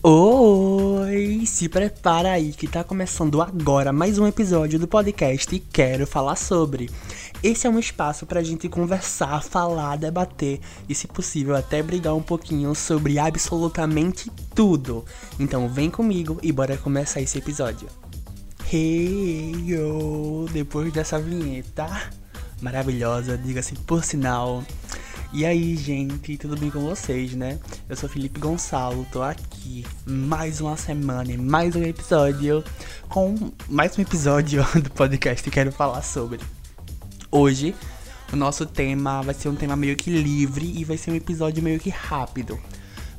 Oi, 0.00 1.42
se 1.44 1.68
prepara 1.68 2.30
aí 2.30 2.52
que 2.52 2.68
tá 2.68 2.84
começando 2.84 3.42
agora 3.42 3.92
mais 3.92 4.16
um 4.16 4.28
episódio 4.28 4.78
do 4.78 4.86
podcast 4.86 5.58
Quero 5.72 6.06
Falar 6.06 6.36
Sobre. 6.36 6.88
Esse 7.42 7.66
é 7.66 7.70
um 7.70 7.80
espaço 7.80 8.24
pra 8.24 8.44
gente 8.44 8.68
conversar, 8.68 9.42
falar, 9.42 9.96
debater 9.96 10.60
e, 10.88 10.94
se 10.94 11.08
possível, 11.08 11.56
até 11.56 11.82
brigar 11.82 12.14
um 12.14 12.22
pouquinho 12.22 12.72
sobre 12.76 13.18
absolutamente 13.18 14.30
tudo. 14.54 15.04
Então 15.36 15.68
vem 15.68 15.90
comigo 15.90 16.38
e 16.44 16.52
bora 16.52 16.76
começar 16.76 17.20
esse 17.20 17.38
episódio. 17.38 17.88
Hey, 18.72 19.52
yo! 19.66 20.46
Depois 20.52 20.92
dessa 20.92 21.18
vinheta 21.18 21.88
maravilhosa, 22.62 23.36
diga-se 23.36 23.74
por 23.74 24.04
sinal. 24.04 24.62
E 25.30 25.44
aí, 25.44 25.76
gente, 25.76 26.38
tudo 26.38 26.56
bem 26.56 26.70
com 26.70 26.80
vocês, 26.80 27.34
né? 27.34 27.58
Eu 27.86 27.94
sou 27.94 28.08
Felipe 28.08 28.40
Gonçalo, 28.40 29.06
tô 29.12 29.22
aqui 29.22 29.84
mais 30.06 30.58
uma 30.62 30.74
semana 30.74 31.30
e 31.30 31.36
mais 31.36 31.76
um 31.76 31.82
episódio 31.82 32.64
com 33.10 33.52
mais 33.68 33.96
um 33.98 34.00
episódio 34.00 34.64
do 34.82 34.90
podcast 34.90 35.44
que 35.44 35.50
quero 35.50 35.70
falar 35.70 36.00
sobre. 36.00 36.40
Hoje, 37.30 37.74
o 38.32 38.36
nosso 38.36 38.64
tema 38.64 39.20
vai 39.20 39.34
ser 39.34 39.50
um 39.50 39.54
tema 39.54 39.76
meio 39.76 39.96
que 39.96 40.10
livre 40.10 40.64
e 40.64 40.82
vai 40.82 40.96
ser 40.96 41.10
um 41.10 41.14
episódio 41.14 41.62
meio 41.62 41.78
que 41.78 41.90
rápido. 41.90 42.58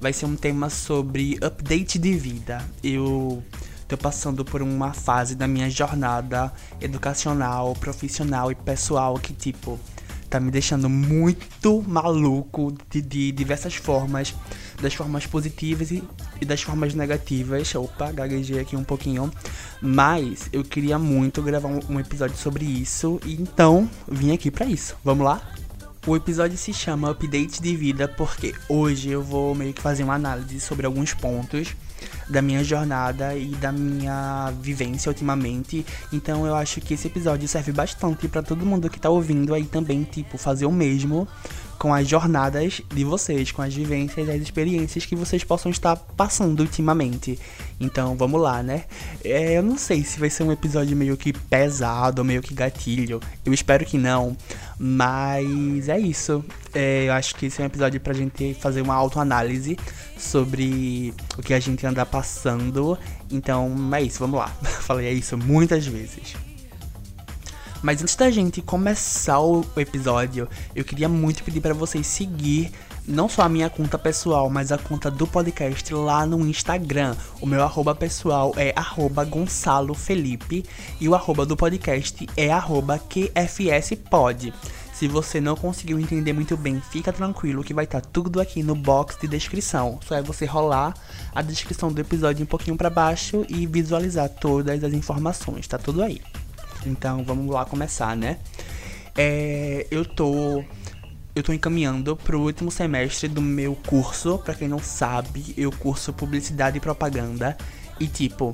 Vai 0.01 0.11
ser 0.11 0.25
um 0.25 0.35
tema 0.35 0.67
sobre 0.71 1.37
update 1.43 1.99
de 1.99 2.13
vida. 2.13 2.67
Eu 2.83 3.43
tô 3.87 3.95
passando 3.95 4.43
por 4.43 4.63
uma 4.63 4.93
fase 4.93 5.35
da 5.35 5.47
minha 5.47 5.69
jornada 5.69 6.51
educacional, 6.81 7.75
profissional 7.75 8.51
e 8.51 8.55
pessoal 8.55 9.13
que 9.19 9.31
tipo 9.31 9.79
tá 10.29 10.39
me 10.39 10.51
deixando 10.51 10.87
muito 10.87 11.83
maluco 11.87 12.73
de, 12.89 13.01
de 13.01 13.31
diversas 13.31 13.75
formas, 13.75 14.33
das 14.81 14.93
formas 14.93 15.25
positivas 15.25 15.91
e, 15.91 16.03
e, 16.39 16.45
das 16.45 16.61
formas 16.61 16.93
negativas. 16.93 17.73
Opa, 17.75 18.11
gaguejei 18.11 18.59
aqui 18.59 18.75
um 18.75 18.83
pouquinho. 18.83 19.31
Mas 19.81 20.49
eu 20.53 20.63
queria 20.63 20.99
muito 20.99 21.41
gravar 21.41 21.69
um, 21.69 21.79
um 21.89 21.99
episódio 21.99 22.37
sobre 22.37 22.65
isso, 22.65 23.19
e 23.25 23.33
então 23.33 23.89
vim 24.07 24.31
aqui 24.31 24.51
para 24.51 24.65
isso. 24.65 24.95
Vamos 25.03 25.25
lá? 25.25 25.41
O 26.07 26.15
episódio 26.15 26.57
se 26.57 26.73
chama 26.73 27.11
Update 27.11 27.61
de 27.61 27.75
Vida 27.75 28.07
porque 28.07 28.55
hoje 28.69 29.09
eu 29.09 29.21
vou 29.21 29.53
meio 29.53 29.73
que 29.73 29.81
fazer 29.81 30.03
uma 30.03 30.15
análise 30.15 30.59
sobre 30.59 30.85
alguns 30.85 31.13
pontos 31.13 31.75
da 32.27 32.41
minha 32.41 32.63
jornada 32.63 33.35
e 33.35 33.49
da 33.55 33.71
minha 33.71 34.51
vivência 34.61 35.09
ultimamente. 35.09 35.85
Então 36.11 36.45
eu 36.45 36.55
acho 36.55 36.81
que 36.81 36.93
esse 36.93 37.07
episódio 37.07 37.47
serve 37.47 37.71
bastante 37.71 38.27
para 38.27 38.41
todo 38.41 38.65
mundo 38.65 38.89
que 38.89 38.99
tá 38.99 39.09
ouvindo 39.09 39.53
aí 39.53 39.65
também, 39.65 40.03
tipo, 40.03 40.37
fazer 40.37 40.65
o 40.65 40.71
mesmo 40.71 41.27
com 41.79 41.93
as 41.93 42.07
jornadas 42.07 42.81
de 42.93 43.03
vocês, 43.05 43.51
com 43.51 43.61
as 43.61 43.73
vivências 43.73 44.27
as 44.27 44.41
experiências 44.41 45.05
que 45.05 45.15
vocês 45.15 45.43
possam 45.43 45.71
estar 45.71 45.95
passando 45.95 46.59
ultimamente. 46.59 47.39
Então 47.79 48.15
vamos 48.15 48.41
lá, 48.41 48.61
né? 48.61 48.83
É, 49.23 49.57
eu 49.57 49.63
não 49.63 49.77
sei 49.77 50.03
se 50.03 50.19
vai 50.19 50.29
ser 50.29 50.43
um 50.43 50.51
episódio 50.51 50.95
meio 50.95 51.15
que 51.15 51.31
pesado, 51.31 52.23
meio 52.23 52.41
que 52.41 52.53
gatilho. 52.53 53.21
Eu 53.45 53.53
espero 53.53 53.85
que 53.85 53.97
não. 53.97 54.35
Mas 54.77 55.87
é 55.87 55.97
isso. 55.97 56.43
É, 56.73 57.05
eu 57.07 57.13
acho 57.13 57.35
que 57.35 57.45
esse 57.45 57.61
é 57.61 57.63
um 57.63 57.67
episódio 57.67 57.99
pra 58.01 58.13
gente 58.13 58.53
fazer 58.55 58.81
uma 58.81 58.95
autoanálise 58.95 59.77
sobre 60.17 61.13
o 61.37 61.41
que 61.41 61.53
a 61.53 61.59
gente 61.59 61.85
anda 61.85 62.05
passando. 62.05 62.97
Então 63.31 63.73
é 63.93 64.01
isso, 64.01 64.19
vamos 64.19 64.39
lá. 64.39 64.47
Falei 64.81 65.07
é 65.07 65.13
isso 65.13 65.37
muitas 65.37 65.87
vezes. 65.87 66.35
Mas 67.81 68.01
antes 68.01 68.15
da 68.15 68.29
gente 68.29 68.61
começar 68.61 69.39
o 69.39 69.65
episódio, 69.77 70.49
eu 70.75 70.83
queria 70.83 71.07
muito 71.07 71.43
pedir 71.43 71.61
para 71.61 71.73
vocês 71.73 72.05
seguir 72.05 72.71
não 73.07 73.27
só 73.27 73.43
a 73.43 73.49
minha 73.49 73.69
conta 73.69 73.97
pessoal, 73.97 74.49
mas 74.49 74.71
a 74.71 74.77
conta 74.77 75.09
do 75.09 75.25
podcast 75.25 75.93
lá 75.93 76.25
no 76.25 76.45
Instagram. 76.45 77.15
O 77.41 77.45
meu 77.45 77.63
arroba 77.63 77.95
pessoal 77.95 78.53
é 78.55 78.73
arroba 78.75 79.23
Gonçalo 79.23 79.93
Felipe 79.93 80.63
e 80.99 81.07
o 81.07 81.15
arroba 81.15 81.45
do 81.45 81.57
podcast 81.57 82.27
é 82.35 82.51
arroba 82.51 82.99
QFSPod. 82.99 84.53
Se 84.93 85.07
você 85.07 85.39
não 85.39 85.55
conseguiu 85.55 85.97
entender 85.97 86.33
muito 86.33 86.57
bem, 86.57 86.81
fica 86.91 87.13
tranquilo 87.13 87.63
que 87.63 87.73
vai 87.73 87.85
estar 87.85 88.01
tá 88.01 88.09
tudo 88.11 88.41
aqui 88.41 88.61
no 88.61 88.75
box 88.75 89.17
de 89.19 89.29
descrição. 89.29 89.97
Só 90.05 90.15
é 90.15 90.21
você 90.21 90.45
rolar 90.45 90.93
a 91.33 91.41
descrição 91.41 91.89
do 91.91 92.01
episódio 92.01 92.43
um 92.43 92.45
pouquinho 92.45 92.75
para 92.75 92.89
baixo 92.89 93.45
e 93.47 93.65
visualizar 93.65 94.27
todas 94.27 94.83
as 94.83 94.93
informações, 94.93 95.65
tá 95.65 95.77
tudo 95.77 96.03
aí. 96.03 96.21
Então 96.85 97.23
vamos 97.23 97.53
lá 97.53 97.65
começar, 97.65 98.15
né? 98.15 98.37
É, 99.17 99.85
eu 99.91 100.05
tô 100.05 100.63
eu 101.35 101.43
tô 101.43 101.53
encaminhando 101.53 102.15
pro 102.15 102.41
último 102.41 102.71
semestre 102.71 103.27
do 103.27 103.41
meu 103.41 103.75
curso. 103.75 104.37
Para 104.39 104.53
quem 104.53 104.67
não 104.67 104.79
sabe, 104.79 105.53
eu 105.57 105.71
curso 105.71 106.11
publicidade 106.11 106.77
e 106.77 106.81
propaganda 106.81 107.57
e 107.99 108.07
tipo, 108.07 108.53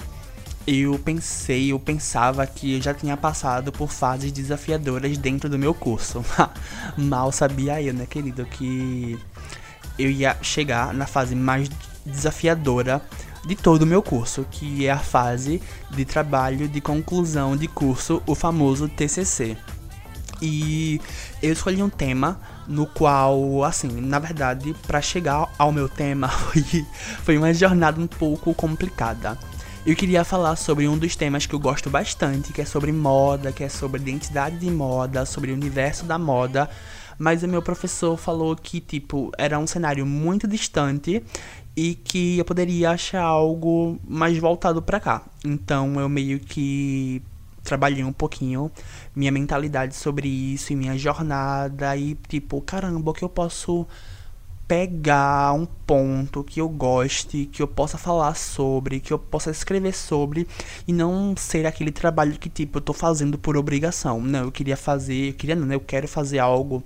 eu 0.68 0.98
pensei, 0.98 1.72
eu 1.72 1.80
pensava 1.80 2.46
que 2.48 2.76
eu 2.76 2.82
já 2.82 2.94
tinha 2.94 3.16
passado 3.16 3.72
por 3.72 3.92
fases 3.92 4.32
desafiadoras 4.32 5.18
dentro 5.18 5.50
do 5.50 5.60
meu 5.60 5.74
curso. 5.74 6.26
Mal 6.98 7.32
sabia 7.32 7.82
eu, 7.82 7.94
né, 7.94 8.06
querido, 8.06 8.46
que 8.46 9.18
eu 9.98 10.10
ia 10.10 10.36
chegar 10.42 10.94
na 10.94 11.06
fase 11.06 11.36
mais 11.36 11.70
desafiadora 12.06 13.02
de 13.46 13.56
todo 13.56 13.84
o 13.84 13.86
meu 13.86 14.02
curso, 14.02 14.46
que 14.50 14.88
é 14.88 14.92
a 14.92 14.98
fase 14.98 15.62
de 15.92 16.04
trabalho 16.04 16.68
de 16.68 16.82
conclusão 16.82 17.56
de 17.56 17.68
curso, 17.68 18.22
o 18.26 18.34
famoso 18.34 18.90
TCC. 18.90 19.56
E 20.42 21.00
eu 21.42 21.54
escolhi 21.54 21.82
um 21.82 21.90
tema 21.90 22.40
no 22.68 22.86
qual, 22.86 23.64
assim, 23.64 23.88
na 24.02 24.20
verdade, 24.20 24.76
para 24.86 25.02
chegar 25.02 25.50
ao 25.58 25.72
meu 25.72 25.88
tema 25.88 26.28
foi, 27.24 27.38
uma 27.38 27.54
jornada 27.54 28.02
um 28.02 28.08
pouco 28.08 28.54
complicada. 28.54 29.38
Eu 29.86 29.96
queria 29.96 30.24
falar 30.24 30.56
sobre 30.56 30.88
um 30.88 30.98
dos 30.98 31.16
temas 31.16 31.46
que 31.46 31.54
eu 31.54 31.60
gosto 31.60 31.92
bastante, 31.92 32.52
que 32.52 32.62
é 32.62 32.66
sobre 32.66 32.92
moda, 32.92 33.52
que 33.52 33.64
é 33.64 33.70
sobre 33.70 34.02
identidade 34.02 34.58
de 34.58 34.72
moda, 34.72 35.26
sobre 35.26 35.52
o 35.52 35.54
universo 35.54 36.06
da 36.06 36.18
moda. 36.18 36.68
Mas 37.18 37.44
o 37.44 37.48
meu 37.48 37.62
professor 37.62 38.18
falou 38.18 38.56
que, 38.56 38.80
tipo, 38.80 39.32
era 39.38 39.58
um 39.58 39.68
cenário 39.68 40.06
muito 40.06 40.48
distante 40.48 41.24
e 41.76 41.96
que 41.96 42.38
eu 42.38 42.46
poderia 42.46 42.92
achar 42.92 43.22
algo 43.22 44.00
mais 44.08 44.38
voltado 44.38 44.82
para 44.82 45.00
cá. 45.00 45.24
Então 45.44 46.00
eu 46.00 46.08
meio 46.08 46.40
que 46.40 47.22
trabalhei 47.64 48.04
um 48.04 48.14
pouquinho 48.14 48.72
minha 49.16 49.32
mentalidade 49.32 49.96
sobre 49.96 50.28
isso 50.28 50.72
e 50.72 50.76
minha 50.76 50.98
jornada 50.98 51.98
e 51.98 52.16
tipo, 52.28 52.62
caramba, 52.62 53.12
o 53.12 53.14
que 53.14 53.24
eu 53.24 53.30
posso 53.30 53.86
pegar 54.68 55.54
um 55.54 55.66
ponto 55.66 56.44
que 56.44 56.60
eu 56.60 56.68
goste, 56.68 57.46
que 57.52 57.62
eu 57.62 57.68
possa 57.68 57.98
falar 57.98 58.36
sobre, 58.36 59.00
que 59.00 59.14
eu 59.14 59.20
possa 59.20 59.52
escrever 59.52 59.94
sobre 59.94 60.48
e 60.88 60.94
não 60.94 61.36
ser 61.38 61.66
aquele 61.66 61.92
trabalho 61.92 62.40
que 62.40 62.50
tipo 62.50 62.78
eu 62.78 62.82
tô 62.82 62.94
fazendo 62.94 63.38
por 63.38 63.56
obrigação. 63.58 64.22
Não, 64.22 64.46
eu 64.46 64.52
queria 64.52 64.76
fazer, 64.76 65.30
eu 65.30 65.34
queria 65.34 65.56
não, 65.56 65.72
eu 65.72 65.80
quero 65.80 66.08
fazer 66.08 66.40
algo 66.40 66.84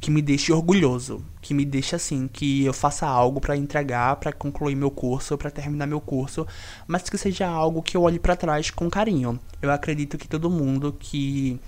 que 0.00 0.10
me 0.10 0.22
deixe 0.22 0.50
orgulhoso, 0.50 1.22
que 1.42 1.52
me 1.52 1.64
deixe 1.64 1.94
assim, 1.94 2.26
que 2.26 2.64
eu 2.64 2.72
faça 2.72 3.06
algo 3.06 3.38
para 3.38 3.54
entregar, 3.54 4.16
para 4.16 4.32
concluir 4.32 4.74
meu 4.74 4.90
curso, 4.90 5.36
para 5.36 5.50
terminar 5.50 5.86
meu 5.86 6.00
curso, 6.00 6.46
mas 6.86 7.02
que 7.02 7.18
seja 7.18 7.46
algo 7.46 7.82
que 7.82 7.96
eu 7.96 8.02
olhe 8.02 8.18
para 8.18 8.34
trás 8.34 8.70
com 8.70 8.88
carinho. 8.88 9.38
Eu 9.60 9.70
acredito 9.70 10.16
que 10.16 10.26
todo 10.26 10.48
mundo 10.48 10.96
que 10.98 11.60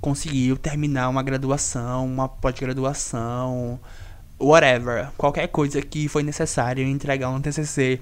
conseguiu 0.00 0.56
terminar 0.56 1.08
uma 1.08 1.22
graduação, 1.22 2.04
uma 2.06 2.28
pós-graduação, 2.28 3.78
whatever, 4.38 5.10
qualquer 5.16 5.48
coisa 5.48 5.80
que 5.80 6.08
foi 6.08 6.22
necessário 6.22 6.86
entregar 6.86 7.30
um 7.30 7.40
TCC, 7.40 8.00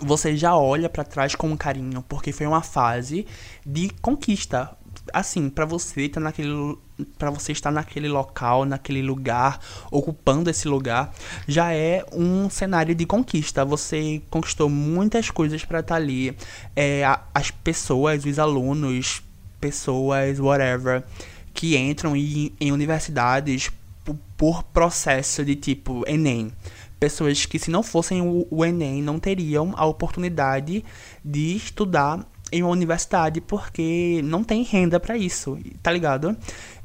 você 0.00 0.36
já 0.36 0.56
olha 0.56 0.88
para 0.88 1.04
trás 1.04 1.34
com 1.34 1.56
carinho, 1.56 2.02
porque 2.08 2.32
foi 2.32 2.46
uma 2.46 2.62
fase 2.62 3.26
de 3.64 3.90
conquista. 4.00 4.76
Assim, 5.12 5.48
para 5.48 5.64
você 5.64 6.02
estar 6.02 6.20
tá 6.20 6.24
naquele 6.24 6.76
para 7.18 7.30
você 7.30 7.52
estar 7.52 7.70
naquele 7.70 8.08
local, 8.08 8.64
naquele 8.64 9.02
lugar, 9.02 9.60
ocupando 9.90 10.48
esse 10.48 10.66
lugar, 10.66 11.12
já 11.46 11.72
é 11.72 12.04
um 12.12 12.48
cenário 12.48 12.94
de 12.94 13.04
conquista. 13.04 13.64
Você 13.64 14.22
conquistou 14.30 14.68
muitas 14.68 15.30
coisas 15.30 15.64
para 15.64 15.80
estar 15.80 15.94
tá 15.94 16.00
ali. 16.00 16.36
É, 16.74 17.02
as 17.34 17.50
pessoas, 17.50 18.24
os 18.24 18.38
alunos, 18.38 19.22
pessoas, 19.60 20.40
whatever, 20.40 21.04
que 21.52 21.76
entram 21.76 22.16
em, 22.16 22.52
em 22.58 22.72
universidades 22.72 23.70
por, 24.06 24.16
por 24.36 24.62
processo 24.62 25.44
de 25.44 25.56
tipo 25.56 26.08
Enem 26.08 26.52
pessoas 26.98 27.44
que 27.44 27.58
se 27.58 27.70
não 27.70 27.82
fossem 27.82 28.22
o, 28.22 28.46
o, 28.50 28.64
Enem 28.64 29.02
não 29.02 29.18
teriam 29.18 29.74
a 29.76 29.84
oportunidade 29.84 30.82
de 31.22 31.56
estudar 31.56 32.26
em 32.50 32.62
uma 32.62 32.70
universidade 32.70 33.40
porque 33.40 34.20
não 34.24 34.44
tem 34.44 34.62
renda 34.62 35.00
para 35.00 35.16
isso, 35.16 35.58
tá 35.82 35.90
ligado? 35.90 36.36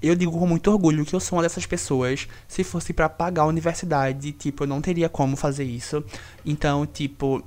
Eu 0.02 0.16
digo 0.16 0.32
com 0.32 0.48
muito 0.48 0.72
orgulho 0.72 1.06
que 1.06 1.16
eu 1.16 1.20
sou 1.20 1.38
uma 1.38 1.44
dessas 1.44 1.66
pessoas. 1.66 2.28
Se 2.48 2.64
fosse 2.64 2.94
para 2.94 3.08
pagar 3.08 3.44
a 3.44 3.46
universidade, 3.46 4.32
tipo, 4.32 4.64
eu 4.64 4.68
não 4.68 4.82
teria 4.82 5.08
como 5.08 5.38
fazer 5.38 5.64
isso. 5.64 6.04
Então, 6.44 6.86
tipo, 6.88 7.44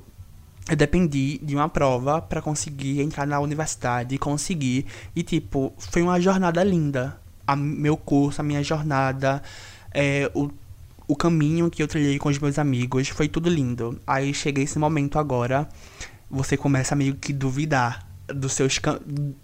eu 0.69 0.75
dependi 0.77 1.37
de 1.39 1.55
uma 1.55 1.67
prova 1.67 2.21
para 2.21 2.41
conseguir 2.41 3.01
entrar 3.01 3.27
na 3.27 3.39
universidade 3.39 4.17
conseguir. 4.17 4.85
E, 5.13 5.21
tipo, 5.21 5.73
foi 5.77 6.01
uma 6.01 6.19
jornada 6.19 6.63
linda. 6.63 7.19
A 7.47 7.55
meu 7.55 7.95
curso, 7.95 8.41
a 8.41 8.43
minha 8.43 8.63
jornada, 8.63 9.41
é, 9.93 10.29
o 10.33 10.49
o 11.07 11.15
caminho 11.15 11.69
que 11.69 11.81
eu 11.83 11.87
trilhei 11.87 12.17
com 12.17 12.29
os 12.29 12.39
meus 12.39 12.57
amigos 12.57 13.09
foi 13.09 13.27
tudo 13.27 13.49
lindo. 13.49 13.99
Aí 14.05 14.33
cheguei 14.33 14.63
esse 14.63 14.79
momento 14.79 15.19
agora, 15.19 15.67
você 16.29 16.57
começa 16.57 16.95
a 16.95 16.97
meio 16.97 17.15
que 17.15 17.31
duvidar 17.31 18.07
dos 18.27 18.53
seus, 18.53 18.79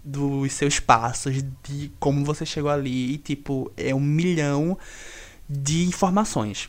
dos 0.04 0.52
seus 0.52 0.80
passos, 0.80 1.42
de 1.62 1.92
como 2.00 2.24
você 2.24 2.44
chegou 2.44 2.70
ali, 2.70 3.12
e 3.12 3.18
tipo, 3.18 3.70
é 3.76 3.94
um 3.94 4.00
milhão 4.00 4.76
de 5.48 5.84
informações. 5.84 6.68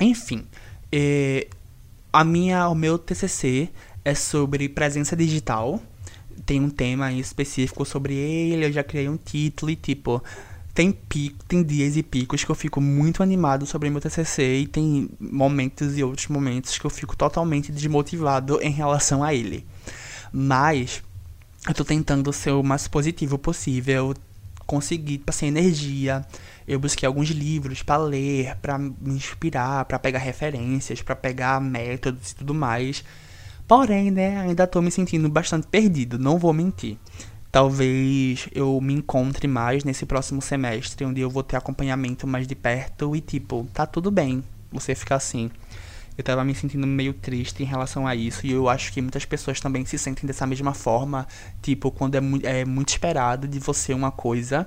Enfim, 0.00 0.46
é, 0.90 1.48
a 2.12 2.24
minha, 2.24 2.68
o 2.68 2.74
meu 2.74 2.98
TCC 2.98 3.68
é 4.04 4.14
sobre 4.14 4.68
presença 4.68 5.14
digital. 5.14 5.82
Tem 6.46 6.60
um 6.60 6.70
tema 6.70 7.12
específico 7.12 7.84
sobre 7.84 8.14
ele, 8.14 8.66
eu 8.66 8.72
já 8.72 8.84
criei 8.84 9.08
um 9.08 9.16
título 9.16 9.70
e 9.70 9.76
tipo, 9.76 10.22
tem 10.72 10.92
pico, 10.92 11.44
tem 11.46 11.62
dias 11.62 11.96
e 11.96 12.02
picos 12.02 12.44
que 12.44 12.50
eu 12.50 12.54
fico 12.54 12.80
muito 12.80 13.22
animado 13.22 13.66
sobre 13.66 13.90
meu 13.90 14.00
TCC 14.00 14.58
e 14.58 14.66
tem 14.66 15.10
momentos 15.18 15.98
e 15.98 16.04
outros 16.04 16.28
momentos 16.28 16.78
que 16.78 16.84
eu 16.84 16.90
fico 16.90 17.16
totalmente 17.16 17.72
desmotivado 17.72 18.60
em 18.62 18.70
relação 18.70 19.24
a 19.24 19.34
ele. 19.34 19.66
Mas 20.32 21.02
eu 21.66 21.74
tô 21.74 21.84
tentando 21.84 22.32
ser 22.32 22.50
o 22.50 22.62
mais 22.62 22.86
positivo 22.86 23.38
possível, 23.38 24.14
conseguir 24.66 25.18
passar 25.18 25.46
energia. 25.46 26.24
Eu 26.68 26.78
busquei 26.78 27.06
alguns 27.06 27.30
livros 27.30 27.82
para 27.82 27.96
ler, 27.96 28.54
para 28.56 28.78
me 28.78 28.94
inspirar, 29.04 29.84
para 29.86 29.98
pegar 29.98 30.18
referências, 30.18 31.00
para 31.00 31.16
pegar 31.16 31.60
métodos 31.60 32.32
e 32.32 32.36
tudo 32.36 32.52
mais. 32.52 33.02
Porém, 33.66 34.10
né, 34.10 34.38
ainda 34.38 34.66
tô 34.66 34.80
me 34.80 34.90
sentindo 34.90 35.28
bastante 35.28 35.66
perdido, 35.66 36.18
não 36.18 36.38
vou 36.38 36.52
mentir. 36.52 36.96
Talvez 37.50 38.48
eu 38.52 38.80
me 38.80 38.94
encontre 38.94 39.48
mais 39.48 39.82
nesse 39.82 40.06
próximo 40.06 40.40
semestre, 40.40 41.04
onde 41.04 41.20
eu 41.20 41.30
vou 41.30 41.42
ter 41.42 41.56
acompanhamento 41.56 42.26
mais 42.26 42.46
de 42.46 42.54
perto 42.54 43.16
e 43.16 43.20
tipo, 43.20 43.66
tá 43.72 43.86
tudo 43.86 44.10
bem 44.10 44.44
você 44.70 44.94
ficar 44.94 45.16
assim. 45.16 45.50
Eu 46.16 46.22
tava 46.22 46.44
me 46.44 46.54
sentindo 46.54 46.86
meio 46.86 47.12
triste 47.12 47.62
em 47.62 47.66
relação 47.66 48.06
a 48.06 48.14
isso, 48.14 48.46
e 48.46 48.52
eu 48.52 48.68
acho 48.68 48.92
que 48.92 49.02
muitas 49.02 49.24
pessoas 49.24 49.60
também 49.60 49.84
se 49.84 49.98
sentem 49.98 50.26
dessa 50.26 50.46
mesma 50.46 50.72
forma, 50.72 51.26
tipo, 51.60 51.90
quando 51.90 52.14
é, 52.14 52.20
mu 52.20 52.38
é 52.42 52.64
muito 52.64 52.90
esperado 52.90 53.48
de 53.48 53.58
você 53.58 53.92
uma 53.92 54.10
coisa 54.10 54.66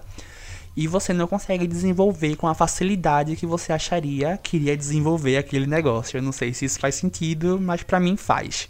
e 0.75 0.87
você 0.87 1.13
não 1.13 1.27
consegue 1.27 1.67
desenvolver 1.67 2.35
com 2.35 2.47
a 2.47 2.53
facilidade 2.53 3.35
que 3.35 3.45
você 3.45 3.73
acharia 3.73 4.37
que 4.41 4.57
iria 4.57 4.77
desenvolver 4.77 5.37
aquele 5.37 5.67
negócio. 5.67 6.17
Eu 6.17 6.21
não 6.21 6.31
sei 6.31 6.53
se 6.53 6.65
isso 6.65 6.79
faz 6.79 6.95
sentido, 6.95 7.59
mas 7.61 7.81
para 7.81 7.99
mim 7.99 8.15
faz. 8.15 8.69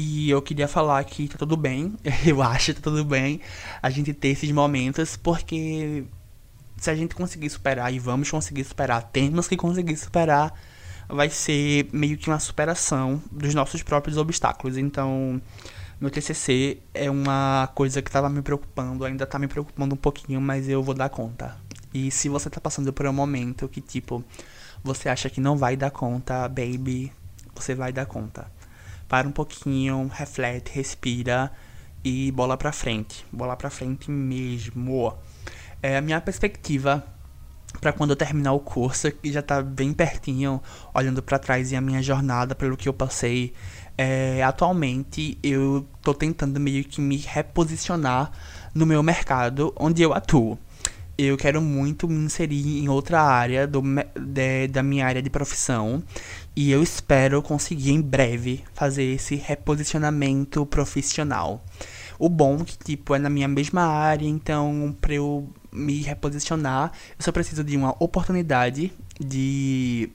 E 0.00 0.30
eu 0.30 0.40
queria 0.40 0.68
falar 0.68 1.02
que 1.02 1.26
tá 1.26 1.36
tudo 1.36 1.56
bem, 1.56 1.96
eu 2.24 2.40
acho 2.40 2.66
que 2.66 2.80
tá 2.80 2.88
tudo 2.88 3.04
bem 3.04 3.40
a 3.82 3.90
gente 3.90 4.14
ter 4.14 4.28
esses 4.28 4.48
momentos, 4.52 5.16
porque 5.16 6.04
se 6.76 6.88
a 6.88 6.94
gente 6.94 7.16
conseguir 7.16 7.50
superar 7.50 7.92
e 7.92 7.98
vamos 7.98 8.30
conseguir 8.30 8.62
superar, 8.62 9.02
temos 9.02 9.48
que 9.48 9.56
conseguir 9.56 9.96
superar, 9.96 10.54
vai 11.08 11.28
ser 11.28 11.88
meio 11.92 12.16
que 12.16 12.30
uma 12.30 12.38
superação 12.38 13.20
dos 13.32 13.52
nossos 13.54 13.82
próprios 13.82 14.16
obstáculos. 14.16 14.76
Então, 14.76 15.42
meu 16.00 16.10
TCC 16.12 16.78
é 16.94 17.10
uma 17.10 17.68
coisa 17.74 18.00
que 18.00 18.08
tava 18.08 18.28
me 18.28 18.40
preocupando, 18.40 19.04
ainda 19.04 19.26
tá 19.26 19.36
me 19.36 19.48
preocupando 19.48 19.96
um 19.96 19.98
pouquinho, 19.98 20.40
mas 20.40 20.68
eu 20.68 20.80
vou 20.80 20.94
dar 20.94 21.08
conta. 21.08 21.56
E 21.92 22.08
se 22.12 22.28
você 22.28 22.48
tá 22.48 22.60
passando 22.60 22.92
por 22.92 23.04
um 23.04 23.12
momento 23.12 23.68
que, 23.68 23.80
tipo, 23.80 24.24
você 24.80 25.08
acha 25.08 25.28
que 25.28 25.40
não 25.40 25.56
vai 25.56 25.76
dar 25.76 25.90
conta, 25.90 26.46
baby, 26.46 27.12
você 27.52 27.74
vai 27.74 27.92
dar 27.92 28.06
conta 28.06 28.57
para 29.08 29.26
um 29.26 29.32
pouquinho, 29.32 30.10
reflete, 30.12 30.70
respira 30.72 31.50
e 32.04 32.30
bola 32.32 32.56
pra 32.56 32.72
frente. 32.72 33.24
Bola 33.32 33.56
pra 33.56 33.70
frente 33.70 34.10
mesmo. 34.10 35.14
É 35.82 35.96
a 35.96 36.00
minha 36.00 36.20
perspectiva 36.20 37.04
para 37.80 37.92
quando 37.92 38.10
eu 38.10 38.16
terminar 38.16 38.52
o 38.52 38.60
curso, 38.60 39.10
que 39.10 39.32
já 39.32 39.42
tá 39.42 39.62
bem 39.62 39.92
pertinho, 39.92 40.60
olhando 40.94 41.22
para 41.22 41.38
trás 41.38 41.70
e 41.70 41.76
a 41.76 41.80
minha 41.80 42.02
jornada 42.02 42.54
pelo 42.54 42.76
que 42.76 42.88
eu 42.88 42.92
passei. 42.92 43.52
É, 43.96 44.42
atualmente 44.42 45.38
eu 45.42 45.86
tô 46.02 46.14
tentando 46.14 46.60
meio 46.60 46.84
que 46.84 47.00
me 47.00 47.16
reposicionar 47.16 48.30
no 48.74 48.86
meu 48.86 49.02
mercado 49.02 49.72
onde 49.76 50.02
eu 50.02 50.12
atuo. 50.12 50.58
Eu 51.16 51.36
quero 51.36 51.60
muito 51.60 52.06
me 52.06 52.14
inserir 52.14 52.78
em 52.78 52.88
outra 52.88 53.20
área 53.20 53.66
do, 53.66 53.82
de, 54.16 54.68
da 54.68 54.84
minha 54.84 55.04
área 55.04 55.20
de 55.20 55.28
profissão 55.28 56.00
e 56.58 56.72
eu 56.72 56.82
espero 56.82 57.40
conseguir 57.40 57.92
em 57.92 58.00
breve 58.00 58.64
fazer 58.74 59.04
esse 59.04 59.36
reposicionamento 59.36 60.66
profissional. 60.66 61.64
O 62.18 62.28
bom 62.28 62.56
é 62.56 62.64
que 62.64 62.76
tipo 62.76 63.14
é 63.14 63.18
na 63.20 63.30
minha 63.30 63.46
mesma 63.46 63.82
área, 63.82 64.26
então 64.26 64.92
para 65.00 65.14
eu 65.14 65.48
me 65.70 66.02
reposicionar, 66.02 66.90
eu 67.16 67.24
só 67.24 67.30
preciso 67.30 67.62
de 67.62 67.76
uma 67.76 67.94
oportunidade 68.02 68.92
de 69.20 70.10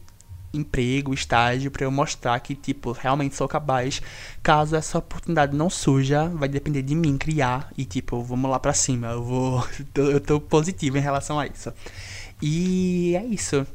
emprego, 0.54 1.14
estágio 1.14 1.72
para 1.72 1.86
eu 1.86 1.92
mostrar 1.92 2.38
que 2.42 2.56
tipo 2.56 2.92
realmente 2.92 3.38
sou 3.38 3.48
capaz. 3.48 4.02
Caso 4.44 4.76
essa 4.76 4.98
oportunidade 4.98 5.56
não 5.56 5.70
surja, 5.70 6.28
vai 6.28 6.50
depender 6.50 6.82
de 6.82 6.94
mim 6.94 7.18
criar 7.18 7.72
e 7.78 7.86
tipo, 7.86 8.22
vamos 8.22 8.52
lá 8.52 8.60
para 8.60 8.74
cima. 8.74 9.08
Eu 9.08 9.24
vou 9.24 9.66
eu 9.96 10.20
tô 10.20 10.42
positivo 10.42 10.98
em 10.98 11.02
relação 11.02 11.40
a 11.40 11.48
isso. 11.48 11.72
E 12.42 13.16
é 13.16 13.24
isso. 13.24 13.66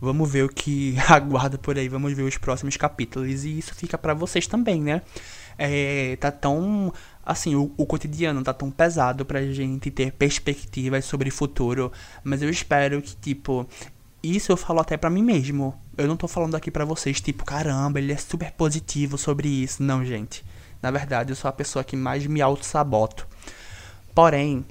Vamos 0.00 0.30
ver 0.30 0.44
o 0.44 0.48
que 0.48 0.94
aguarda 1.08 1.56
por 1.56 1.78
aí, 1.78 1.88
vamos 1.88 2.12
ver 2.12 2.22
os 2.22 2.36
próximos 2.36 2.76
capítulos. 2.76 3.44
E 3.44 3.58
isso 3.58 3.74
fica 3.74 3.96
para 3.96 4.14
vocês 4.14 4.46
também, 4.46 4.80
né? 4.80 5.02
É, 5.58 6.16
tá 6.16 6.30
tão. 6.30 6.92
Assim, 7.24 7.54
o, 7.56 7.72
o, 7.76 7.86
cotidiano 7.86 8.42
tá 8.42 8.52
tão 8.52 8.70
pesado 8.70 9.24
pra 9.24 9.42
gente 9.42 9.90
ter 9.90 10.12
perspectivas 10.12 11.04
sobre 11.04 11.30
futuro. 11.30 11.90
Mas 12.22 12.42
eu 12.42 12.50
espero 12.50 13.00
que, 13.00 13.16
tipo. 13.16 13.66
Isso 14.22 14.50
eu 14.50 14.56
falo 14.56 14.80
até 14.80 14.96
para 14.96 15.08
mim 15.08 15.22
mesmo. 15.22 15.74
Eu 15.96 16.08
não 16.08 16.16
tô 16.16 16.26
falando 16.26 16.56
aqui 16.56 16.70
para 16.70 16.84
vocês, 16.84 17.20
tipo, 17.20 17.44
caramba, 17.44 18.00
ele 18.00 18.12
é 18.12 18.16
super 18.16 18.50
positivo 18.52 19.16
sobre 19.16 19.48
isso. 19.48 19.82
Não, 19.82 20.04
gente. 20.04 20.44
Na 20.82 20.90
verdade, 20.90 21.30
eu 21.30 21.36
sou 21.36 21.48
a 21.48 21.52
pessoa 21.52 21.84
que 21.84 21.96
mais 21.96 22.26
me 22.26 22.42
auto-saboto. 22.42 23.26
Porém, 24.14 24.64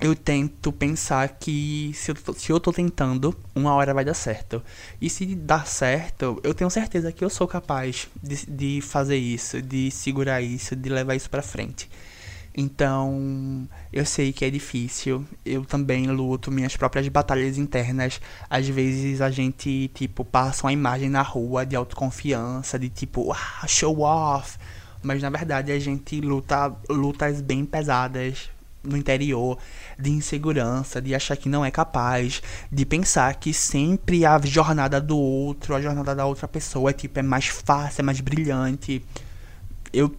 eu 0.00 0.14
tento 0.14 0.72
pensar 0.72 1.28
que 1.28 1.90
se 1.94 2.10
eu, 2.10 2.14
tô, 2.14 2.32
se 2.32 2.52
eu 2.52 2.60
tô 2.60 2.72
tentando, 2.72 3.34
uma 3.54 3.74
hora 3.74 3.92
vai 3.92 4.04
dar 4.04 4.14
certo. 4.14 4.62
E 5.00 5.10
se 5.10 5.26
dar 5.34 5.66
certo, 5.66 6.40
eu 6.44 6.54
tenho 6.54 6.70
certeza 6.70 7.10
que 7.10 7.24
eu 7.24 7.30
sou 7.30 7.48
capaz 7.48 8.08
de, 8.22 8.46
de 8.46 8.80
fazer 8.80 9.16
isso, 9.16 9.60
de 9.60 9.90
segurar 9.90 10.40
isso, 10.40 10.76
de 10.76 10.88
levar 10.88 11.16
isso 11.16 11.28
pra 11.28 11.42
frente. 11.42 11.90
Então, 12.56 13.68
eu 13.92 14.04
sei 14.04 14.32
que 14.32 14.44
é 14.44 14.50
difícil. 14.50 15.24
Eu 15.44 15.64
também 15.64 16.06
luto 16.06 16.50
minhas 16.50 16.76
próprias 16.76 17.06
batalhas 17.08 17.58
internas. 17.58 18.20
Às 18.48 18.68
vezes 18.68 19.20
a 19.20 19.30
gente, 19.30 19.88
tipo, 19.94 20.24
passa 20.24 20.66
uma 20.66 20.72
imagem 20.72 21.08
na 21.08 21.22
rua 21.22 21.66
de 21.66 21.76
autoconfiança, 21.76 22.78
de 22.78 22.88
tipo, 22.88 23.32
ah, 23.32 23.66
show 23.66 24.00
off. 24.00 24.58
Mas 25.02 25.22
na 25.22 25.30
verdade 25.30 25.70
a 25.70 25.78
gente 25.78 26.20
luta 26.20 26.74
lutas 26.88 27.40
bem 27.40 27.64
pesadas 27.64 28.50
no 28.82 28.96
interior, 28.96 29.58
de 29.98 30.10
insegurança, 30.10 31.00
de 31.00 31.14
achar 31.14 31.36
que 31.36 31.48
não 31.48 31.64
é 31.64 31.70
capaz, 31.70 32.42
de 32.70 32.86
pensar 32.86 33.34
que 33.34 33.52
sempre 33.52 34.24
a 34.24 34.38
jornada 34.42 35.00
do 35.00 35.18
outro, 35.18 35.74
a 35.74 35.80
jornada 35.80 36.14
da 36.14 36.24
outra 36.26 36.46
pessoa 36.46 36.90
é 36.90 36.92
tipo 36.92 37.18
é 37.18 37.22
mais 37.22 37.46
fácil, 37.46 38.00
é 38.00 38.04
mais 38.04 38.20
brilhante. 38.20 39.04
Eu 39.92 40.14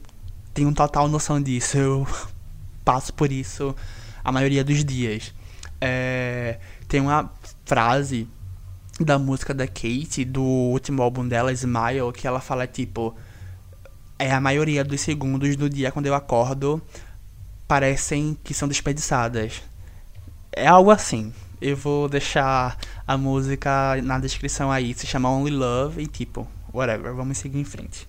tenho 0.54 0.74
total 0.74 1.08
noção 1.08 1.42
disso, 1.42 1.78
eu 1.78 2.08
passo 2.84 3.14
por 3.14 3.32
isso 3.32 3.76
a 4.24 4.32
maioria 4.32 4.64
dos 4.64 4.84
dias. 4.84 5.34
É, 5.82 6.60
tem 6.88 7.00
uma 7.00 7.32
frase 7.66 8.28
da 9.00 9.18
música 9.18 9.54
da 9.54 9.66
Kate, 9.68 10.26
do 10.26 10.44
último 10.44 11.02
álbum 11.02 11.28
dela, 11.28 11.52
Smile, 11.54 12.12
que 12.14 12.28
ela 12.28 12.42
fala 12.42 12.68
tipo. 12.68 13.16
É 14.22 14.34
a 14.34 14.42
maioria 14.42 14.84
dos 14.84 15.00
segundos 15.00 15.56
do 15.56 15.70
dia 15.70 15.94
quando 15.94 16.08
eu 16.08 16.14
acordo 16.14 16.82
parecem 17.70 18.36
que 18.44 18.52
são 18.52 18.68
desperdiçadas. 18.68 19.62
É 20.52 20.66
algo 20.66 20.90
assim. 20.90 21.32
Eu 21.62 21.78
vou 21.78 22.10
deixar 22.10 22.76
a 23.06 23.16
música 23.16 24.02
na 24.02 24.18
descrição 24.18 24.72
aí, 24.72 24.94
se 24.96 25.06
chama 25.06 25.30
Only 25.30 25.52
Love 25.52 26.02
e 26.02 26.08
tipo, 26.08 26.48
whatever, 26.74 27.14
vamos 27.14 27.38
seguir 27.38 27.60
em 27.60 27.64
frente. 27.64 28.08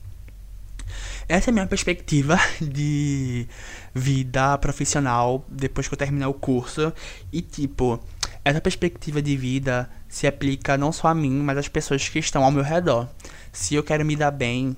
Essa 1.29 1.50
é 1.50 1.52
a 1.52 1.55
minha 1.55 1.67
perspectiva 1.67 2.38
de 2.59 3.47
vida 3.95 4.57
profissional 4.57 5.45
depois 5.47 5.87
que 5.87 5.95
eu 5.95 5.99
terminar 5.99 6.29
o 6.29 6.35
curso. 6.35 6.90
E 7.31 7.43
tipo, 7.43 8.00
essa 8.43 8.62
perspectiva 8.62 9.21
de 9.21 9.37
vida 9.37 9.90
se 10.09 10.26
aplica 10.26 10.79
não 10.79 10.90
só 10.90 11.09
a 11.09 11.14
mim, 11.14 11.43
mas 11.43 11.59
às 11.59 11.69
pessoas 11.69 12.09
que 12.09 12.19
estão 12.19 12.45
ao 12.45 12.50
meu 12.50 12.62
redor. 12.62 13.09
Se 13.52 13.75
eu 13.75 13.83
quero 13.83 14.07
me 14.07 14.17
dar 14.17 14.31
bem, 14.31 14.75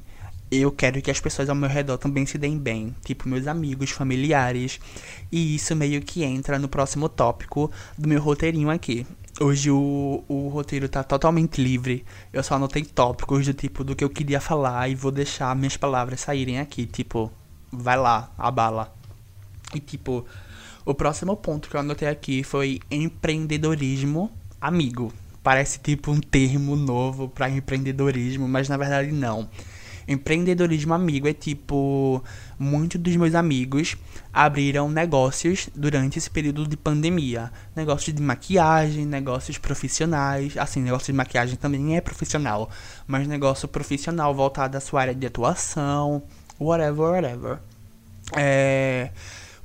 eu 0.61 0.71
quero 0.71 1.01
que 1.01 1.11
as 1.11 1.19
pessoas 1.19 1.49
ao 1.49 1.55
meu 1.55 1.69
redor 1.69 1.97
também 1.97 2.27
se 2.27 2.37
deem 2.37 2.59
bem, 2.59 2.95
tipo 3.05 3.29
meus 3.29 3.47
amigos, 3.47 3.91
familiares. 3.91 4.79
E 5.31 5.55
isso 5.55 5.75
meio 5.75 6.03
que 6.03 6.23
entra 6.23 6.59
no 6.59 6.69
próximo 6.69 7.09
tópico 7.09 7.71
do 7.97 8.09
meu 8.09 8.21
roteirinho 8.21 8.69
aqui. 8.69 9.07
Hoje 9.41 9.71
o, 9.71 10.23
o 10.29 10.49
roteiro 10.49 10.89
tá 10.89 11.03
totalmente 11.03 11.63
livre. 11.63 12.05
Eu 12.33 12.43
só 12.43 12.57
anotei 12.57 12.85
tópicos 12.85 13.47
do 13.47 13.55
tipo 13.55 13.83
do 13.83 13.97
que 13.97 14.05
eu 14.05 14.11
queria 14.11 14.41
falar 14.41 14.89
e 14.91 14.95
vou 14.95 15.11
deixar 15.11 15.57
minhas 15.57 15.77
palavras 15.77 16.21
saírem 16.21 16.61
aqui, 16.61 16.85
tipo, 16.85 17.33
vai 17.73 17.97
lá, 17.97 18.31
abala. 18.37 18.95
E 19.75 19.81
tipo, 19.81 20.27
o 20.85 20.93
próximo 20.95 21.35
ponto 21.37 21.71
que 21.71 21.77
eu 21.77 21.81
anotei 21.81 22.09
aqui 22.09 22.43
foi 22.43 22.79
empreendedorismo 22.91 24.31
amigo. 24.61 25.13
parece 25.43 25.81
tipo 25.81 26.13
um 26.13 26.21
termo 26.21 26.77
novo 26.77 27.29
para 27.29 27.51
empreendedorismo, 27.51 28.47
mas 28.47 28.69
na 28.69 28.77
verdade 28.77 29.11
não. 29.11 29.49
Empreendedorismo 30.13 30.95
amigo 30.95 31.27
é 31.27 31.33
tipo, 31.33 32.23
muitos 32.59 33.01
dos 33.01 33.17
meus 33.17 33.35
amigos 33.35 33.97
abriram 34.33 34.89
negócios 34.89 35.69
durante 35.75 36.19
esse 36.19 36.31
período 36.31 36.67
de 36.67 36.77
pandemia. 36.77 37.51
Negócios 37.75 38.15
de 38.15 38.23
maquiagem, 38.23 39.05
negócios 39.05 39.59
profissionais. 39.59 40.57
Assim, 40.57 40.81
negócio 40.81 41.13
de 41.13 41.17
maquiagem 41.17 41.57
também 41.57 41.97
é 41.97 42.01
profissional, 42.01 42.71
mas 43.07 43.27
negócio 43.27 43.67
profissional 43.67 44.35
voltado 44.35 44.77
à 44.77 44.81
sua 44.81 45.01
área 45.03 45.15
de 45.15 45.27
atuação, 45.27 46.23
whatever, 46.61 47.07
whatever. 47.07 47.59
É. 48.37 49.11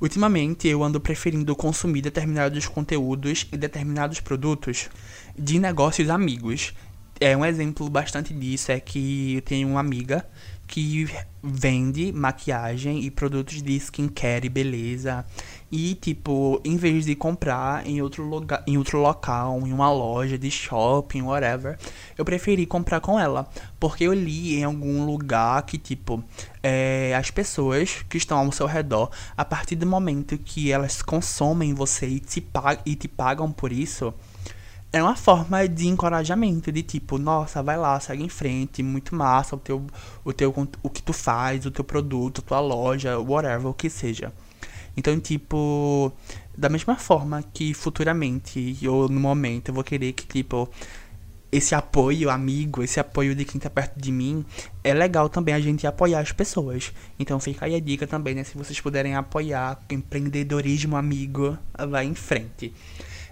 Ultimamente 0.00 0.68
eu 0.68 0.84
ando 0.84 1.00
preferindo 1.00 1.56
consumir 1.56 2.02
determinados 2.02 2.68
conteúdos 2.68 3.48
e 3.52 3.56
determinados 3.56 4.20
produtos 4.20 4.88
de 5.36 5.58
negócios 5.58 6.08
amigos. 6.08 6.72
É 7.20 7.36
um 7.36 7.44
exemplo 7.44 7.88
bastante 7.90 8.32
disso 8.32 8.70
é 8.70 8.78
que 8.78 9.34
eu 9.34 9.42
tenho 9.42 9.68
uma 9.68 9.80
amiga 9.80 10.24
que 10.68 11.08
vende 11.42 12.12
maquiagem 12.12 13.02
e 13.02 13.10
produtos 13.10 13.62
de 13.62 13.74
skincare 13.76 14.46
e 14.46 14.50
beleza. 14.50 15.24
E, 15.72 15.94
tipo, 15.94 16.60
em 16.64 16.76
vez 16.76 17.06
de 17.06 17.16
comprar 17.16 17.86
em 17.86 18.00
outro, 18.02 18.22
lugar, 18.22 18.62
em 18.66 18.76
outro 18.76 19.00
local, 19.00 19.66
em 19.66 19.72
uma 19.72 19.90
loja 19.90 20.38
de 20.38 20.50
shopping, 20.50 21.22
whatever, 21.22 21.78
eu 22.16 22.24
preferi 22.24 22.66
comprar 22.66 23.00
com 23.00 23.18
ela. 23.18 23.48
Porque 23.80 24.04
eu 24.04 24.12
li 24.12 24.56
em 24.56 24.64
algum 24.64 25.04
lugar 25.04 25.62
que, 25.62 25.78
tipo, 25.78 26.22
é, 26.62 27.14
as 27.16 27.30
pessoas 27.30 28.04
que 28.08 28.18
estão 28.18 28.38
ao 28.38 28.52
seu 28.52 28.66
redor, 28.66 29.10
a 29.36 29.44
partir 29.44 29.74
do 29.74 29.86
momento 29.86 30.38
que 30.38 30.70
elas 30.70 31.02
consomem 31.02 31.74
você 31.74 32.06
e 32.06 32.20
te, 32.20 32.40
pag 32.40 32.80
e 32.84 32.94
te 32.94 33.08
pagam 33.08 33.50
por 33.50 33.72
isso 33.72 34.14
é 34.92 35.02
uma 35.02 35.16
forma 35.16 35.68
de 35.68 35.86
encorajamento, 35.86 36.72
de 36.72 36.82
tipo, 36.82 37.18
nossa, 37.18 37.62
vai 37.62 37.76
lá, 37.76 37.98
segue 38.00 38.22
em 38.22 38.28
frente, 38.28 38.82
muito 38.82 39.14
massa 39.14 39.54
o 39.54 39.58
teu, 39.58 39.86
o 40.24 40.32
teu, 40.32 40.54
o 40.82 40.90
que 40.90 41.02
tu 41.02 41.12
faz, 41.12 41.66
o 41.66 41.70
teu 41.70 41.84
produto, 41.84 42.40
a 42.40 42.42
tua 42.42 42.60
loja, 42.60 43.18
whatever, 43.18 43.66
o 43.66 43.74
que 43.74 43.90
seja. 43.90 44.32
Então, 44.96 45.18
tipo, 45.20 46.10
da 46.56 46.68
mesma 46.68 46.96
forma 46.96 47.42
que 47.52 47.74
futuramente, 47.74 48.78
ou 48.88 49.08
no 49.08 49.20
momento, 49.20 49.68
eu 49.68 49.74
vou 49.74 49.84
querer 49.84 50.12
que, 50.12 50.26
tipo, 50.26 50.68
esse 51.52 51.74
apoio 51.74 52.30
amigo, 52.30 52.82
esse 52.82 52.98
apoio 52.98 53.34
de 53.34 53.44
quem 53.44 53.60
tá 53.60 53.70
perto 53.70 53.98
de 53.98 54.10
mim, 54.10 54.44
é 54.82 54.92
legal 54.92 55.28
também 55.28 55.54
a 55.54 55.60
gente 55.60 55.86
apoiar 55.86 56.20
as 56.20 56.32
pessoas. 56.32 56.92
Então 57.18 57.38
fica 57.40 57.66
aí 57.66 57.74
a 57.74 57.80
dica 57.80 58.06
também, 58.06 58.34
né? 58.34 58.44
Se 58.44 58.56
vocês 58.56 58.80
puderem 58.80 59.14
apoiar 59.14 59.78
empreendedorismo 59.88 60.96
amigo, 60.96 61.56
vai 61.88 62.06
em 62.06 62.14
frente. 62.14 62.72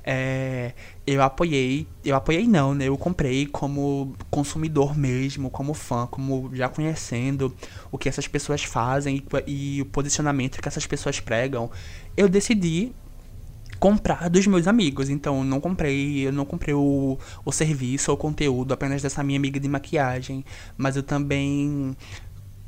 É, 0.09 0.73
eu 1.05 1.21
apoiei, 1.21 1.89
eu 2.05 2.15
apoiei 2.15 2.47
não, 2.47 2.73
né? 2.73 2.87
Eu 2.87 2.97
comprei 2.97 3.45
como 3.45 4.15
consumidor 4.31 4.97
mesmo, 4.97 5.51
como 5.51 5.75
fã, 5.75 6.07
como 6.07 6.49
já 6.55 6.69
conhecendo 6.69 7.53
o 7.91 7.99
que 7.99 8.09
essas 8.09 8.29
pessoas 8.29 8.63
fazem 8.63 9.17
e, 9.47 9.79
e 9.79 9.83
o 9.83 9.87
posicionamento 9.87 10.63
que 10.63 10.69
essas 10.69 10.87
pessoas 10.87 11.19
pregam. 11.19 11.69
Eu 12.17 12.29
decidi 12.29 12.93
comprar 13.79 14.29
dos 14.31 14.47
meus 14.47 14.67
amigos. 14.67 15.09
Então, 15.11 15.45
não 15.45 15.61
comprei, 15.61 16.27
eu 16.27 16.33
não 16.33 16.45
comprei 16.45 16.75
o, 16.75 17.19
o 17.45 17.53
serviço 17.53 18.11
ou 18.11 18.17
o 18.17 18.21
conteúdo 18.21 18.73
apenas 18.73 19.03
dessa 19.03 19.23
minha 19.23 19.39
amiga 19.39 19.61
de 19.61 19.69
maquiagem, 19.69 20.45
mas 20.77 20.97
eu 20.97 21.03
também 21.03 21.97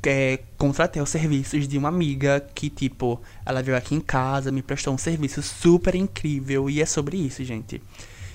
é, 0.03 0.39
contratei 0.57 1.01
os 1.01 1.09
serviços 1.09 1.67
de 1.67 1.77
uma 1.77 1.89
amiga 1.89 2.45
que, 2.53 2.69
tipo, 2.69 3.21
ela 3.45 3.61
veio 3.61 3.77
aqui 3.77 3.95
em 3.95 3.99
casa, 3.99 4.51
me 4.51 4.61
prestou 4.61 4.93
um 4.93 4.97
serviço 4.97 5.41
super 5.41 5.95
incrível 5.95 6.69
e 6.69 6.81
é 6.81 6.85
sobre 6.85 7.17
isso, 7.17 7.43
gente. 7.43 7.81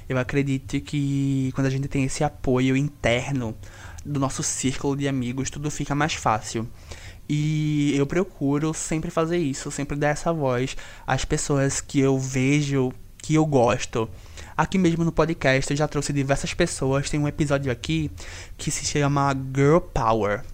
Eu 0.09 0.19
acredito 0.19 0.79
que 0.81 1.51
quando 1.55 1.67
a 1.67 1.71
gente 1.71 1.89
tem 1.89 2.05
esse 2.05 2.23
apoio 2.23 2.77
interno 2.77 3.57
do 4.05 4.21
nosso 4.21 4.43
círculo 4.43 4.95
de 4.95 5.09
amigos, 5.09 5.49
tudo 5.49 5.71
fica 5.71 5.95
mais 5.95 6.13
fácil. 6.13 6.69
E 7.27 7.95
eu 7.97 8.07
procuro 8.07 8.75
sempre 8.75 9.11
fazer 9.11 9.39
isso, 9.39 9.71
sempre 9.71 9.97
dar 9.97 10.09
essa 10.09 10.31
voz 10.31 10.77
às 11.07 11.25
pessoas 11.25 11.81
que 11.81 11.99
eu 12.01 12.19
vejo, 12.19 12.93
que 13.17 13.35
eu 13.35 13.47
gosto. 13.47 14.11
Aqui 14.55 14.77
mesmo 14.77 15.05
no 15.05 15.11
podcast 15.11 15.71
eu 15.71 15.77
já 15.77 15.89
trouxe 15.89 16.13
diversas 16.13 16.53
pessoas. 16.53 17.09
Tem 17.09 17.19
um 17.19 17.27
episódio 17.27 17.73
aqui 17.73 18.11
que 18.59 18.71
se 18.71 18.85
chama 18.85 19.35
Girl 19.55 19.79
Power 19.79 20.45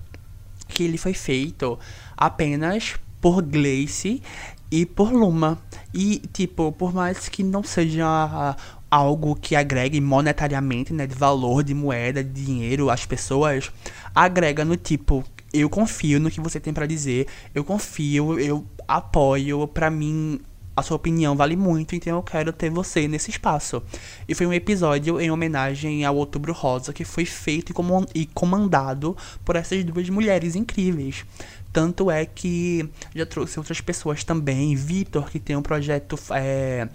que 0.70 0.84
ele 0.84 0.96
foi 0.96 1.12
feito 1.12 1.78
apenas 2.16 2.94
por 3.20 3.42
Gleice 3.42 4.22
e 4.70 4.86
por 4.86 5.12
Luma. 5.12 5.58
E, 5.92 6.22
tipo, 6.32 6.72
por 6.72 6.94
mais 6.94 7.28
que 7.28 7.42
não 7.42 7.62
seja 7.62 8.56
algo 8.90 9.36
que 9.36 9.54
agregue 9.54 10.00
monetariamente, 10.00 10.92
né, 10.92 11.06
de 11.06 11.14
valor, 11.14 11.62
de 11.62 11.74
moeda, 11.74 12.24
de 12.24 12.44
dinheiro 12.44 12.90
às 12.90 13.06
pessoas, 13.06 13.70
agrega 14.14 14.64
no 14.64 14.76
tipo, 14.76 15.24
eu 15.52 15.68
confio 15.68 16.18
no 16.18 16.30
que 16.30 16.40
você 16.40 16.58
tem 16.58 16.72
para 16.72 16.86
dizer, 16.86 17.26
eu 17.54 17.62
confio, 17.62 18.38
eu 18.38 18.66
apoio, 18.88 19.66
para 19.68 19.90
mim 19.90 20.40
a 20.74 20.82
sua 20.82 20.96
opinião 20.96 21.36
vale 21.36 21.56
muito, 21.56 21.94
então 21.94 22.16
eu 22.16 22.22
quero 22.22 22.52
ter 22.52 22.70
você 22.70 23.06
nesse 23.06 23.30
espaço. 23.30 23.82
E 24.28 24.34
foi 24.34 24.46
um 24.46 24.52
episódio 24.52 25.20
em 25.20 25.30
homenagem 25.30 26.04
ao 26.04 26.16
Outubro 26.16 26.52
Rosa 26.52 26.92
que 26.92 27.04
foi 27.04 27.24
feito 27.24 27.72
e 28.14 28.26
comandado 28.26 29.16
por 29.44 29.56
essas 29.56 29.84
duas 29.84 30.08
mulheres 30.08 30.54
incríveis. 30.54 31.24
Tanto 31.72 32.10
é 32.10 32.24
que 32.26 32.88
já 33.14 33.26
trouxe 33.26 33.58
outras 33.58 33.80
pessoas 33.80 34.24
também. 34.24 34.74
Vitor, 34.74 35.30
que 35.30 35.38
tem 35.38 35.54
um 35.54 35.62
projeto 35.62 36.18
é, 36.32 36.88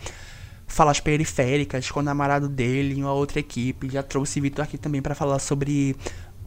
Falas 0.67 0.99
Periféricas 0.99 1.89
com 1.89 2.01
o 2.01 2.03
namorado 2.03 2.49
dele 2.49 2.95
em 2.95 3.03
uma 3.03 3.13
outra 3.13 3.39
equipe. 3.39 3.89
Já 3.89 4.03
trouxe 4.03 4.41
Vitor 4.41 4.65
aqui 4.65 4.77
também 4.77 5.01
para 5.01 5.15
falar 5.15 5.39
sobre. 5.39 5.95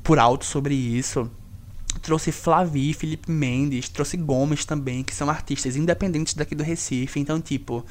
por 0.02 0.18
alto 0.18 0.44
sobre 0.44 0.74
isso 0.74 1.30
trouxe 1.98 2.32
Flavi, 2.32 2.92
Felipe 2.94 3.30
Mendes, 3.30 3.88
trouxe 3.88 4.16
Gomes 4.16 4.64
também, 4.64 5.02
que 5.02 5.14
são 5.14 5.28
artistas 5.28 5.76
independentes 5.76 6.34
daqui 6.34 6.54
do 6.54 6.62
Recife. 6.62 7.20
Então, 7.20 7.40
tipo, 7.40 7.84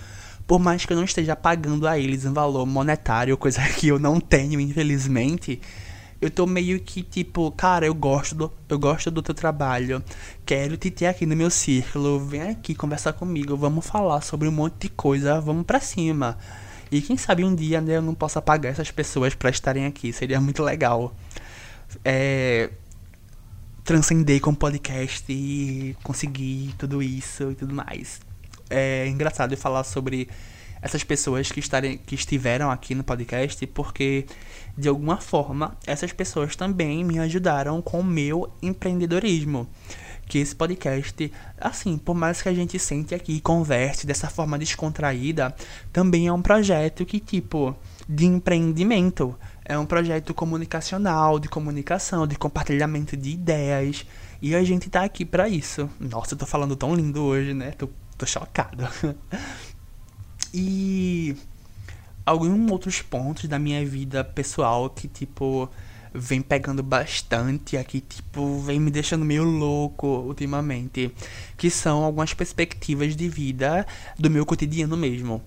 por 0.47 0.59
mais 0.59 0.85
que 0.85 0.93
eu 0.93 0.97
não 0.97 1.03
esteja 1.03 1.35
pagando 1.35 1.87
a 1.87 1.99
eles 1.99 2.25
um 2.25 2.33
valor 2.33 2.65
monetário, 2.65 3.37
coisa 3.37 3.61
que 3.77 3.87
eu 3.87 3.99
não 3.99 4.19
tenho, 4.19 4.59
infelizmente, 4.59 5.59
eu 6.19 6.31
tô 6.31 6.47
meio 6.47 6.79
que 6.79 7.03
tipo, 7.03 7.51
cara, 7.51 7.85
eu 7.85 7.93
gosto 7.93 8.33
do, 8.33 8.51
eu 8.67 8.79
gosto 8.79 9.11
do 9.11 9.21
teu 9.21 9.35
trabalho, 9.35 10.03
quero 10.45 10.75
te 10.77 10.89
ter 10.89 11.05
aqui 11.07 11.25
no 11.25 11.35
meu 11.35 11.49
círculo, 11.49 12.19
vem 12.19 12.41
aqui 12.41 12.73
conversar 12.73 13.13
comigo, 13.13 13.55
vamos 13.55 13.85
falar 13.85 14.21
sobre 14.21 14.47
um 14.47 14.51
monte 14.51 14.83
de 14.83 14.89
coisa, 14.89 15.39
vamos 15.39 15.65
pra 15.65 15.79
cima. 15.79 16.37
E 16.91 17.01
quem 17.01 17.17
sabe 17.17 17.43
um 17.43 17.53
dia 17.53 17.81
né, 17.81 17.97
eu 17.97 18.01
não 18.01 18.15
possa 18.15 18.41
pagar 18.41 18.69
essas 18.69 18.89
pessoas 18.89 19.35
para 19.35 19.49
estarem 19.49 19.85
aqui, 19.85 20.13
seria 20.13 20.39
muito 20.39 20.63
legal. 20.63 21.13
É, 22.03 22.69
transcender 23.87 24.41
com 24.41 24.53
podcast 24.53 25.23
e 25.31 25.95
conseguir 26.03 26.75
tudo 26.77 27.01
isso 27.01 27.51
e 27.51 27.55
tudo 27.55 27.73
mais. 27.73 28.19
É 28.69 29.07
engraçado 29.07 29.53
eu 29.53 29.57
falar 29.57 29.85
sobre 29.85 30.27
essas 30.81 31.05
pessoas 31.05 31.49
que, 31.49 31.61
estarem, 31.61 31.97
que 31.97 32.13
estiveram 32.13 32.69
aqui 32.69 32.93
no 32.93 33.01
podcast, 33.01 33.65
porque 33.67 34.25
de 34.77 34.89
alguma 34.89 35.15
forma 35.15 35.77
essas 35.87 36.11
pessoas 36.11 36.53
também 36.53 37.01
me 37.01 37.17
ajudaram 37.17 37.81
com 37.81 38.01
o 38.01 38.03
meu 38.03 38.51
empreendedorismo. 38.61 39.69
Que 40.27 40.39
esse 40.39 40.53
podcast, 40.53 41.31
assim, 41.57 41.97
por 41.97 42.13
mais 42.13 42.41
que 42.41 42.49
a 42.49 42.53
gente 42.53 42.77
sente 42.77 43.15
aqui 43.15 43.37
e 43.37 43.41
converse 43.41 44.05
dessa 44.05 44.27
forma 44.29 44.59
descontraída, 44.59 45.55
também 45.93 46.27
é 46.27 46.33
um 46.33 46.41
projeto 46.41 47.05
que, 47.05 47.21
tipo, 47.21 47.73
de 48.09 48.25
empreendimento. 48.25 49.33
É 49.69 49.77
um 49.77 49.85
projeto 49.85 50.33
comunicacional, 50.33 51.37
de 51.37 51.49
comunicação, 51.49 52.25
de 52.25 52.37
compartilhamento 52.37 53.17
de 53.17 53.31
ideias. 53.31 54.05
E 54.41 54.55
a 54.55 54.63
gente 54.63 54.89
tá 54.89 55.03
aqui 55.03 55.25
para 55.25 55.49
isso. 55.49 55.89
Nossa, 55.99 56.35
eu 56.35 56.37
tô 56.37 56.45
falando 56.45 56.73
tão 56.73 56.95
lindo 56.95 57.21
hoje, 57.21 57.53
né? 57.53 57.71
Tô, 57.71 57.89
tô 58.17 58.25
chocado. 58.25 58.87
e 60.53 61.35
alguns 62.25 62.71
outros 62.71 63.01
pontos 63.01 63.43
da 63.49 63.59
minha 63.59 63.85
vida 63.85 64.23
pessoal 64.23 64.89
que, 64.89 65.05
tipo, 65.05 65.69
vem 66.13 66.41
pegando 66.41 66.81
bastante 66.81 67.75
aqui, 67.75 67.99
tipo, 67.99 68.59
vem 68.59 68.79
me 68.79 68.89
deixando 68.89 69.25
meio 69.25 69.43
louco 69.43 70.07
ultimamente. 70.07 71.13
Que 71.57 71.69
são 71.69 72.05
algumas 72.05 72.33
perspectivas 72.33 73.17
de 73.17 73.27
vida 73.27 73.85
do 74.17 74.29
meu 74.29 74.45
cotidiano 74.45 74.95
mesmo 74.95 75.43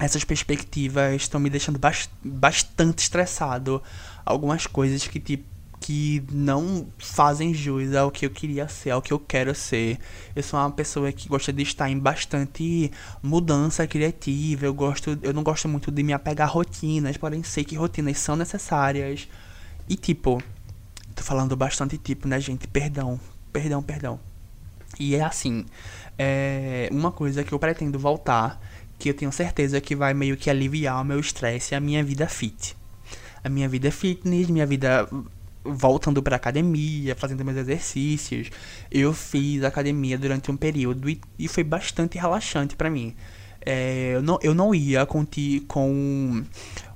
essas 0.00 0.24
perspectivas 0.24 1.22
estão 1.22 1.40
me 1.40 1.48
deixando 1.48 1.78
bast 1.78 2.10
bastante 2.22 2.98
estressado. 2.98 3.82
Algumas 4.24 4.66
coisas 4.66 5.06
que, 5.06 5.18
tipo, 5.18 5.44
que 5.80 6.22
não 6.32 6.86
fazem 6.98 7.54
jus 7.54 7.94
ao 7.94 8.10
que 8.10 8.26
eu 8.26 8.30
queria 8.30 8.66
ser, 8.66 8.90
ao 8.90 9.00
que 9.00 9.12
eu 9.12 9.18
quero 9.18 9.54
ser. 9.54 9.98
Eu 10.34 10.42
sou 10.42 10.58
uma 10.58 10.70
pessoa 10.70 11.12
que 11.12 11.28
gosta 11.28 11.52
de 11.52 11.62
estar 11.62 11.88
em 11.88 11.98
bastante 11.98 12.90
mudança 13.22 13.86
criativa. 13.86 14.66
Eu 14.66 14.74
gosto, 14.74 15.18
eu 15.22 15.32
não 15.32 15.42
gosto 15.42 15.68
muito 15.68 15.90
de 15.90 16.02
me 16.02 16.12
apegar 16.12 16.48
a 16.48 16.50
rotinas, 16.50 17.16
porém 17.16 17.42
sei 17.42 17.64
que 17.64 17.76
rotinas 17.76 18.18
são 18.18 18.36
necessárias. 18.36 19.28
E 19.88 19.96
tipo, 19.96 20.42
tô 21.14 21.22
falando 21.22 21.56
bastante 21.56 21.96
tipo, 21.98 22.26
né, 22.26 22.40
gente? 22.40 22.66
Perdão, 22.66 23.20
perdão, 23.52 23.82
perdão. 23.82 24.18
E 24.98 25.14
é 25.14 25.22
assim, 25.22 25.66
é 26.18 26.88
uma 26.90 27.12
coisa 27.12 27.44
que 27.44 27.52
eu 27.52 27.58
pretendo 27.58 27.98
voltar 27.98 28.60
que 28.98 29.10
eu 29.10 29.14
tenho 29.14 29.32
certeza 29.32 29.80
que 29.80 29.94
vai 29.94 30.14
meio 30.14 30.36
que 30.36 30.50
aliviar 30.50 31.00
o 31.00 31.04
meu 31.04 31.20
estresse 31.20 31.74
e 31.74 31.76
a 31.76 31.80
minha 31.80 32.02
vida 32.02 32.26
fit. 32.28 32.76
a 33.44 33.48
minha 33.48 33.68
vida 33.68 33.90
fitness, 33.90 34.48
minha 34.48 34.66
vida 34.66 35.08
voltando 35.64 36.22
para 36.22 36.36
academia, 36.36 37.14
fazendo 37.14 37.44
meus 37.44 37.56
exercícios. 37.56 38.50
Eu 38.90 39.12
fiz 39.12 39.62
academia 39.64 40.18
durante 40.18 40.50
um 40.50 40.56
período 40.56 41.08
e, 41.10 41.20
e 41.38 41.48
foi 41.48 41.64
bastante 41.64 42.18
relaxante 42.18 42.76
para 42.76 42.90
mim. 42.90 43.14
É, 43.64 44.12
eu, 44.14 44.22
não, 44.22 44.38
eu 44.42 44.54
não 44.54 44.74
ia 44.74 45.04
com, 45.06 45.24
com 45.66 46.44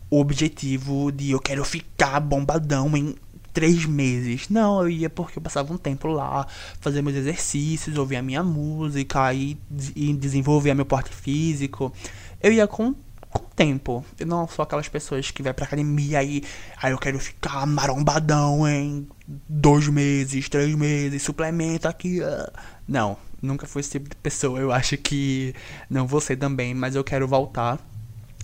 o 0.09 0.21
objetivo 0.21 1.11
de 1.11 1.33
eu 1.33 1.41
quero 1.41 1.65
ficar 1.65 2.21
bombadão 2.21 2.97
em 2.97 3.15
três 3.53 3.85
meses. 3.85 4.49
Não, 4.49 4.81
eu 4.83 4.89
ia 4.89 5.11
porque 5.11 5.39
eu 5.39 5.43
passava 5.43 5.73
um 5.73 5.79
tempo 5.79 6.09
lá, 6.09 6.47
fazer 6.81 7.03
meus 7.03 7.17
exercícios, 7.17 7.97
ouvir 7.97 8.17
a 8.17 8.23
minha 8.23 8.43
música 8.43 9.33
e, 9.35 9.59
e 9.95 10.13
desenvolver 10.15 10.75
meu 10.75 10.87
porte 10.87 11.11
físico. 11.15 11.93
Eu 12.43 12.53
ia 12.53 12.67
com 12.67 12.95
com 13.31 13.45
tempo. 13.55 14.05
Eu 14.19 14.27
não 14.27 14.47
sou 14.49 14.63
aquelas 14.63 14.89
pessoas 14.89 15.31
que 15.31 15.43
vai 15.43 15.55
pra 15.55 15.65
academia 15.65 16.23
e 16.23 16.43
aí 16.83 16.93
eu 16.93 16.99
quero 16.99 17.19
ficar 17.19 17.65
marombadão 17.67 18.69
em 18.69 19.09
dois 19.49 19.89
meses, 19.89 20.49
três 20.49 20.75
meses, 20.75 21.23
suplemento 21.23 21.89
aqui. 21.89 22.21
Uh. 22.21 22.51
Não, 22.87 23.17
nunca 23.41 23.67
fui 23.67 23.81
esse 23.81 23.91
tipo 23.93 24.09
de 24.09 24.17
pessoa. 24.17 24.59
Eu 24.59 24.73
acho 24.73 24.97
que 24.97 25.55
não 25.89 26.07
vou 26.07 26.21
ser 26.21 26.37
também, 26.37 26.75
mas 26.75 26.97
eu 26.97 27.05
quero 27.05 27.27
voltar 27.27 27.79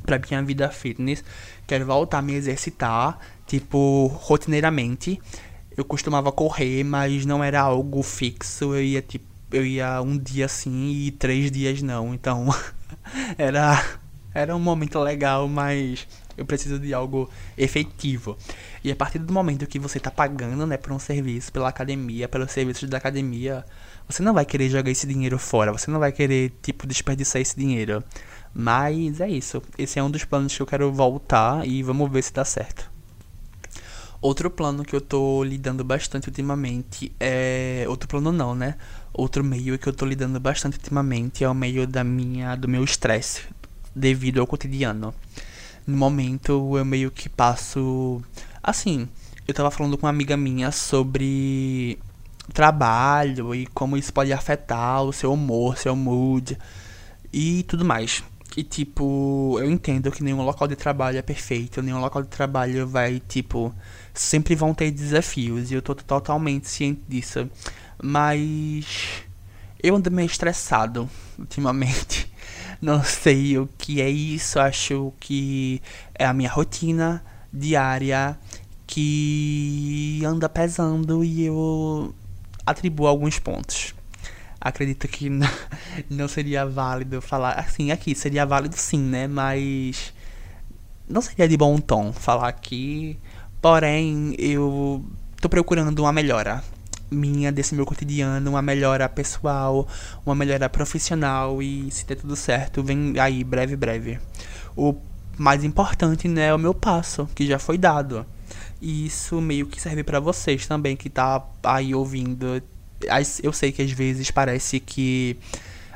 pra 0.04 0.18
minha 0.18 0.42
vida 0.42 0.70
fitness. 0.70 1.24
Quero 1.66 1.84
voltar 1.84 2.18
a 2.18 2.22
me 2.22 2.34
exercitar, 2.34 3.18
tipo, 3.46 4.06
rotineiramente. 4.06 5.20
Eu 5.76 5.84
costumava 5.84 6.32
correr, 6.32 6.84
mas 6.84 7.26
não 7.26 7.44
era 7.44 7.60
algo 7.60 8.02
fixo. 8.02 8.74
Eu 8.74 8.82
ia, 8.82 9.02
tipo, 9.02 9.26
eu 9.50 9.64
ia 9.64 10.00
um 10.02 10.18
dia 10.18 10.48
sim 10.48 10.90
e 10.90 11.10
três 11.10 11.50
dias 11.50 11.82
não. 11.82 12.14
Então, 12.14 12.48
era 13.38 13.98
era 14.36 14.54
um 14.54 14.60
momento 14.60 14.98
legal, 14.98 15.48
mas 15.48 16.06
eu 16.36 16.44
preciso 16.44 16.78
de 16.78 16.92
algo 16.92 17.30
efetivo. 17.56 18.36
E 18.84 18.92
a 18.92 18.96
partir 18.96 19.18
do 19.18 19.32
momento 19.32 19.66
que 19.66 19.78
você 19.78 19.96
está 19.96 20.10
pagando, 20.10 20.66
né, 20.66 20.76
por 20.76 20.92
um 20.92 20.98
serviço, 20.98 21.50
pela 21.50 21.70
academia, 21.70 22.28
pelos 22.28 22.52
serviços 22.52 22.86
da 22.88 22.98
academia, 22.98 23.64
você 24.06 24.22
não 24.22 24.34
vai 24.34 24.44
querer 24.44 24.68
jogar 24.68 24.90
esse 24.90 25.06
dinheiro 25.06 25.38
fora, 25.38 25.72
você 25.72 25.90
não 25.90 25.98
vai 25.98 26.12
querer, 26.12 26.52
tipo, 26.62 26.86
desperdiçar 26.86 27.40
esse 27.40 27.56
dinheiro. 27.56 28.04
Mas 28.54 29.20
é 29.20 29.28
isso. 29.28 29.62
Esse 29.78 29.98
é 29.98 30.02
um 30.02 30.10
dos 30.10 30.24
planos 30.24 30.54
que 30.54 30.60
eu 30.60 30.66
quero 30.66 30.92
voltar 30.92 31.66
e 31.66 31.82
vamos 31.82 32.10
ver 32.10 32.22
se 32.22 32.32
dá 32.32 32.44
certo. 32.44 32.90
Outro 34.20 34.50
plano 34.50 34.84
que 34.84 34.96
eu 34.96 35.00
tô 35.00 35.44
lidando 35.44 35.84
bastante 35.84 36.28
ultimamente 36.28 37.12
é. 37.20 37.84
Outro 37.88 38.08
plano 38.08 38.32
não, 38.32 38.54
né? 38.54 38.76
Outro 39.12 39.44
meio 39.44 39.78
que 39.78 39.88
eu 39.88 39.92
tô 39.92 40.06
lidando 40.06 40.40
bastante 40.40 40.78
ultimamente 40.78 41.44
é 41.44 41.48
o 41.48 41.54
meio 41.54 41.86
da 41.86 42.02
minha. 42.02 42.56
do 42.56 42.68
meu 42.68 42.82
estresse 42.82 43.42
devido 43.94 44.40
ao 44.40 44.46
cotidiano. 44.46 45.14
No 45.86 45.96
momento 45.96 46.76
eu 46.76 46.84
meio 46.84 47.10
que 47.10 47.28
passo. 47.28 48.22
Assim, 48.62 49.08
eu 49.46 49.54
tava 49.54 49.70
falando 49.70 49.96
com 49.96 50.06
uma 50.06 50.10
amiga 50.10 50.36
minha 50.36 50.72
sobre 50.72 51.98
trabalho 52.52 53.54
e 53.54 53.66
como 53.66 53.96
isso 53.96 54.12
pode 54.12 54.32
afetar 54.32 55.02
o 55.02 55.12
seu 55.12 55.32
humor, 55.32 55.78
seu 55.78 55.94
mood 55.94 56.58
e 57.32 57.62
tudo 57.64 57.84
mais. 57.84 58.24
E 58.56 58.62
tipo, 58.62 59.56
eu 59.60 59.70
entendo 59.70 60.10
que 60.10 60.22
nenhum 60.22 60.42
local 60.42 60.66
de 60.66 60.74
trabalho 60.76 61.18
é 61.18 61.22
perfeito, 61.22 61.82
nenhum 61.82 62.00
local 62.00 62.22
de 62.22 62.28
trabalho 62.28 62.86
vai, 62.86 63.20
tipo, 63.20 63.74
sempre 64.20 64.54
vão 64.54 64.74
ter 64.74 64.90
desafios, 64.90 65.70
e 65.70 65.74
eu 65.74 65.82
tô 65.82 65.94
totalmente 65.94 66.68
ciente 66.68 67.02
disso. 67.08 67.48
Mas 68.02 69.24
eu 69.82 69.96
ando 69.96 70.10
meio 70.10 70.26
estressado 70.26 71.08
ultimamente. 71.38 72.30
Não 72.80 73.02
sei 73.02 73.58
o 73.58 73.68
que 73.78 74.00
é 74.00 74.08
isso, 74.08 74.58
acho 74.58 75.12
que 75.18 75.80
é 76.14 76.26
a 76.26 76.32
minha 76.32 76.50
rotina 76.50 77.24
diária 77.52 78.38
que 78.86 80.22
anda 80.24 80.48
pesando 80.48 81.24
e 81.24 81.44
eu 81.44 82.14
atribuo 82.64 83.06
alguns 83.06 83.38
pontos. 83.38 83.94
Acredito 84.60 85.06
que 85.08 85.30
não 86.10 86.28
seria 86.28 86.66
válido 86.66 87.20
falar 87.20 87.52
assim, 87.52 87.90
aqui 87.90 88.14
seria 88.14 88.44
válido 88.44 88.76
sim, 88.76 89.00
né? 89.00 89.26
Mas 89.26 90.12
não 91.08 91.22
seria 91.22 91.48
de 91.48 91.56
bom 91.56 91.78
tom 91.78 92.12
falar 92.12 92.48
aqui. 92.48 93.18
Porém, 93.68 94.32
eu 94.38 95.04
tô 95.40 95.48
procurando 95.48 95.98
uma 95.98 96.12
melhora 96.12 96.62
minha 97.10 97.50
desse 97.50 97.74
meu 97.74 97.84
cotidiano, 97.84 98.48
uma 98.48 98.62
melhora 98.62 99.08
pessoal, 99.08 99.88
uma 100.24 100.36
melhora 100.36 100.68
profissional 100.68 101.60
e 101.60 101.90
se 101.90 102.06
der 102.06 102.14
tudo 102.14 102.36
certo, 102.36 102.80
vem 102.80 103.18
aí 103.18 103.42
breve, 103.42 103.74
breve. 103.74 104.20
O 104.76 104.94
mais 105.36 105.64
importante, 105.64 106.28
né, 106.28 106.46
é 106.46 106.54
o 106.54 106.58
meu 106.58 106.72
passo, 106.72 107.28
que 107.34 107.44
já 107.44 107.58
foi 107.58 107.76
dado. 107.76 108.24
E 108.80 109.06
isso 109.06 109.40
meio 109.40 109.66
que 109.66 109.82
serve 109.82 110.04
para 110.04 110.20
vocês 110.20 110.64
também 110.68 110.96
que 110.96 111.10
tá 111.10 111.44
aí 111.64 111.92
ouvindo. 111.92 112.62
Eu 113.42 113.52
sei 113.52 113.72
que 113.72 113.82
às 113.82 113.90
vezes 113.90 114.30
parece 114.30 114.78
que 114.78 115.36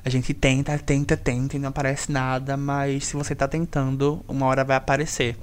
a 0.04 0.10
gente 0.10 0.34
tenta, 0.34 0.76
tenta, 0.76 1.16
tenta 1.16 1.54
e 1.54 1.60
não 1.60 1.68
aparece 1.68 2.10
nada, 2.10 2.56
mas 2.56 3.06
se 3.06 3.14
você 3.14 3.32
tá 3.32 3.46
tentando, 3.46 4.24
uma 4.26 4.46
hora 4.46 4.64
vai 4.64 4.76
aparecer 4.76 5.36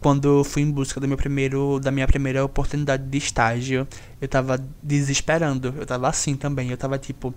quando 0.00 0.38
eu 0.38 0.44
fui 0.44 0.62
em 0.62 0.70
busca 0.70 1.00
do 1.00 1.08
meu 1.08 1.16
primeiro, 1.16 1.80
da 1.80 1.90
minha 1.90 2.06
primeira 2.06 2.44
oportunidade 2.44 3.04
de 3.04 3.18
estágio, 3.18 3.86
eu 4.20 4.28
tava 4.28 4.62
desesperando. 4.82 5.74
Eu 5.76 5.86
tava 5.86 6.08
assim 6.08 6.36
também. 6.36 6.70
Eu 6.70 6.76
tava 6.76 6.98
tipo, 6.98 7.34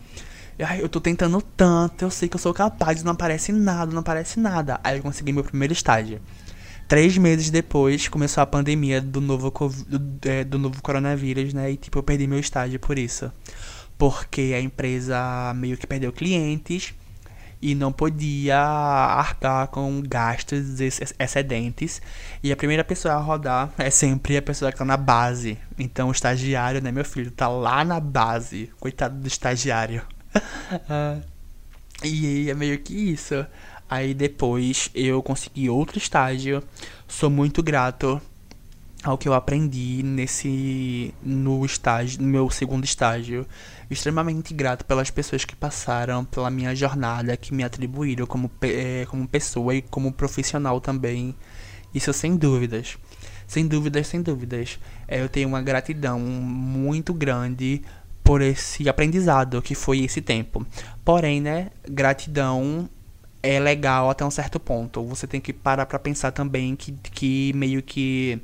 eu 0.80 0.88
tô 0.88 1.02
tentando 1.02 1.42
tanto, 1.42 2.04
eu 2.04 2.12
sei 2.12 2.30
que 2.30 2.36
eu 2.36 2.40
sou 2.40 2.54
capaz, 2.54 3.04
não 3.04 3.14
aparece 3.14 3.52
nada, 3.52 3.92
não 3.92 4.02
aparece 4.02 4.40
nada. 4.40 4.80
Aí 4.84 4.98
eu 4.98 5.04
consegui 5.04 5.32
meu 5.32 5.44
primeiro 5.44 5.74
estágio. 5.74 6.22
Três 6.88 7.18
meses 7.18 7.50
depois 7.50 8.08
começou 8.08 8.44
a 8.44 8.46
pandemia 8.46 9.02
do 9.02 9.22
novo, 9.22 9.52
do, 9.88 10.30
é, 10.30 10.44
do 10.44 10.60
novo 10.60 10.82
coronavírus, 10.82 11.54
né? 11.54 11.72
E 11.72 11.78
tipo, 11.78 11.98
eu 11.98 12.04
perdi 12.04 12.28
meu 12.28 12.38
estágio 12.38 12.80
por 12.80 13.00
isso. 13.00 13.32
Porque 13.98 14.54
a 14.56 14.62
empresa 14.62 15.54
meio 15.56 15.78
que 15.78 15.88
perdeu 15.88 16.12
clientes 16.12 16.94
e 17.62 17.76
não 17.76 17.92
podia 17.92 18.58
arcar 18.58 19.68
com 19.68 20.02
gastos 20.02 20.80
excedentes. 21.20 22.02
E 22.42 22.52
a 22.52 22.56
primeira 22.56 22.84
pessoa 22.84 23.14
a 23.14 23.18
rodar 23.18 23.72
é 23.78 23.90
sempre 23.90 24.36
a 24.36 24.42
pessoa 24.42 24.72
que 24.72 24.76
está 24.76 24.86
na 24.86 24.98
base. 24.98 25.58
Então 25.78 26.10
o 26.10 26.12
estagiário, 26.12 26.82
né, 26.82 26.92
meu 26.92 27.06
filho, 27.06 27.30
tá 27.30 27.48
lá 27.48 27.86
na 27.86 28.00
base. 28.00 28.72
Coitado 28.80 29.16
do 29.16 29.28
estagiário. 29.28 30.02
e 32.04 32.50
é 32.50 32.54
meio 32.54 32.80
que 32.80 32.94
isso. 32.94 33.46
Aí 33.90 34.14
depois 34.14 34.90
eu 34.96 35.22
consegui 35.22 35.70
outro 35.70 35.98
estágio. 35.98 36.64
Sou 37.08 37.30
muito 37.30 37.62
grato 37.62 38.22
ao 39.04 39.18
que 39.18 39.28
eu 39.28 39.34
aprendi 39.34 40.04
nesse 40.04 41.14
no 41.24 41.66
estágio, 41.66 42.22
no 42.22 42.28
meu 42.28 42.50
segundo 42.50 42.84
estágio. 42.84 43.46
Extremamente 43.90 44.54
grato 44.54 44.86
pelas 44.86 45.10
pessoas 45.10 45.44
que 45.44 45.56
passaram 45.56 46.24
pela 46.24 46.50
minha 46.50 46.74
jornada, 46.76 47.36
que 47.36 47.54
me 47.54 47.64
atribuíram 47.64 48.26
como, 48.26 48.50
é, 48.62 49.06
como 49.10 49.28
pessoa 49.28 49.76
e 49.76 49.82
como 49.82 50.12
profissional 50.12 50.80
também. 50.80 51.36
Isso 51.94 52.14
sem 52.14 52.38
dúvidas. 52.38 52.98
Sem 53.48 53.68
dúvidas, 53.68 54.08
sem 54.08 54.22
dúvidas. 54.22 54.80
É, 55.08 55.22
eu 55.22 55.28
tenho 55.28 55.50
uma 55.50 55.62
gratidão 55.62 56.20
muito 56.20 57.14
grande 57.14 57.82
por 58.24 58.42
esse 58.42 58.88
aprendizado 58.88 59.62
que 59.62 59.76
foi 59.76 60.00
esse 60.00 60.22
tempo. 60.22 60.66
Porém, 61.04 61.42
né, 61.42 61.70
gratidão 61.90 62.90
é 63.44 63.60
legal 63.60 64.10
até 64.10 64.24
um 64.24 64.32
certo 64.32 64.60
ponto. 64.60 65.04
Você 65.04 65.28
tem 65.28 65.42
que 65.42 65.52
parar 65.52 65.86
para 65.86 66.00
pensar 66.00 66.32
também 66.32 66.76
que, 66.76 66.92
que 67.12 67.52
meio 67.56 67.82
que 67.82 68.40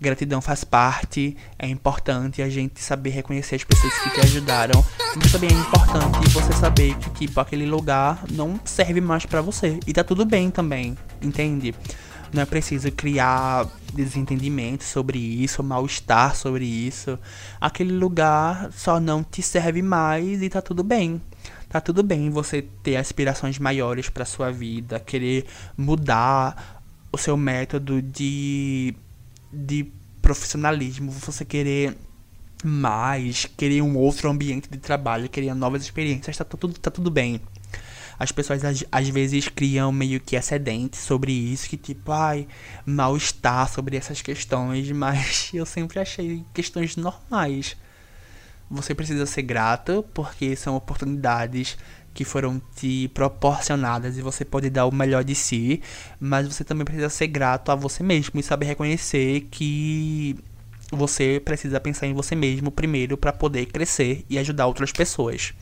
Gratidão 0.00 0.40
faz 0.40 0.62
parte, 0.62 1.36
é 1.58 1.66
importante 1.66 2.40
a 2.40 2.48
gente 2.48 2.80
saber 2.80 3.10
reconhecer 3.10 3.56
as 3.56 3.64
pessoas 3.64 3.92
que 3.98 4.10
te 4.10 4.20
ajudaram. 4.20 4.84
Mas 5.16 5.32
também 5.32 5.50
é 5.50 5.54
importante 5.54 6.28
você 6.30 6.52
saber 6.52 6.96
que, 6.98 7.10
tipo, 7.10 7.40
aquele 7.40 7.66
lugar 7.66 8.24
não 8.30 8.60
serve 8.64 9.00
mais 9.00 9.26
para 9.26 9.42
você. 9.42 9.80
E 9.86 9.92
tá 9.92 10.04
tudo 10.04 10.24
bem 10.24 10.50
também, 10.50 10.96
entende? 11.20 11.74
Não 12.32 12.42
é 12.42 12.46
preciso 12.46 12.92
criar 12.92 13.66
desentendimento 13.94 14.84
sobre 14.84 15.18
isso, 15.18 15.62
mal-estar 15.62 16.36
sobre 16.36 16.64
isso. 16.64 17.18
Aquele 17.60 17.92
lugar 17.92 18.70
só 18.72 19.00
não 19.00 19.24
te 19.24 19.42
serve 19.42 19.82
mais 19.82 20.42
e 20.42 20.48
tá 20.48 20.60
tudo 20.60 20.84
bem. 20.84 21.20
Tá 21.68 21.80
tudo 21.80 22.02
bem 22.02 22.30
você 22.30 22.62
ter 22.82 22.96
aspirações 22.96 23.58
maiores 23.58 24.08
para 24.08 24.24
sua 24.24 24.50
vida, 24.50 25.00
querer 25.00 25.46
mudar 25.76 26.82
o 27.10 27.18
seu 27.18 27.36
método 27.36 28.00
de 28.00 28.94
de 29.52 29.90
profissionalismo, 30.20 31.10
você 31.10 31.44
querer 31.44 31.96
mais, 32.64 33.46
querer 33.56 33.82
um 33.82 33.96
outro 33.96 34.28
ambiente 34.28 34.68
de 34.68 34.78
trabalho, 34.78 35.28
querer 35.28 35.54
novas 35.54 35.82
experiências, 35.82 36.36
tá 36.36 36.44
tudo, 36.44 36.74
tá 36.74 36.90
tudo 36.90 37.10
bem. 37.10 37.40
As 38.18 38.32
pessoas 38.32 38.64
às, 38.64 38.84
às 38.90 39.08
vezes 39.08 39.48
criam 39.48 39.92
meio 39.92 40.18
que 40.18 40.34
excedentes 40.34 41.00
sobre 41.00 41.32
isso, 41.32 41.68
que 41.68 41.76
tipo, 41.76 42.10
ai, 42.10 42.48
mal-estar 42.84 43.70
sobre 43.70 43.96
essas 43.96 44.20
questões, 44.20 44.90
mas 44.92 45.50
eu 45.54 45.64
sempre 45.64 46.00
achei 46.00 46.44
questões 46.52 46.96
normais. 46.96 47.76
Você 48.70 48.94
precisa 48.94 49.24
ser 49.24 49.42
grato, 49.42 50.04
porque 50.12 50.54
são 50.54 50.76
oportunidades 50.76 51.78
que 52.18 52.24
foram 52.24 52.60
te 52.74 53.06
proporcionadas 53.14 54.18
e 54.18 54.22
você 54.22 54.44
pode 54.44 54.68
dar 54.68 54.86
o 54.86 54.92
melhor 54.92 55.22
de 55.22 55.36
si, 55.36 55.80
mas 56.18 56.48
você 56.48 56.64
também 56.64 56.84
precisa 56.84 57.08
ser 57.08 57.28
grato 57.28 57.70
a 57.70 57.76
você 57.76 58.02
mesmo 58.02 58.40
e 58.40 58.42
saber 58.42 58.66
reconhecer 58.66 59.42
que 59.52 60.36
você 60.90 61.40
precisa 61.44 61.78
pensar 61.78 62.08
em 62.08 62.14
você 62.14 62.34
mesmo 62.34 62.72
primeiro 62.72 63.16
para 63.16 63.32
poder 63.32 63.66
crescer 63.66 64.24
e 64.28 64.36
ajudar 64.36 64.66
outras 64.66 64.90
pessoas. 64.90 65.54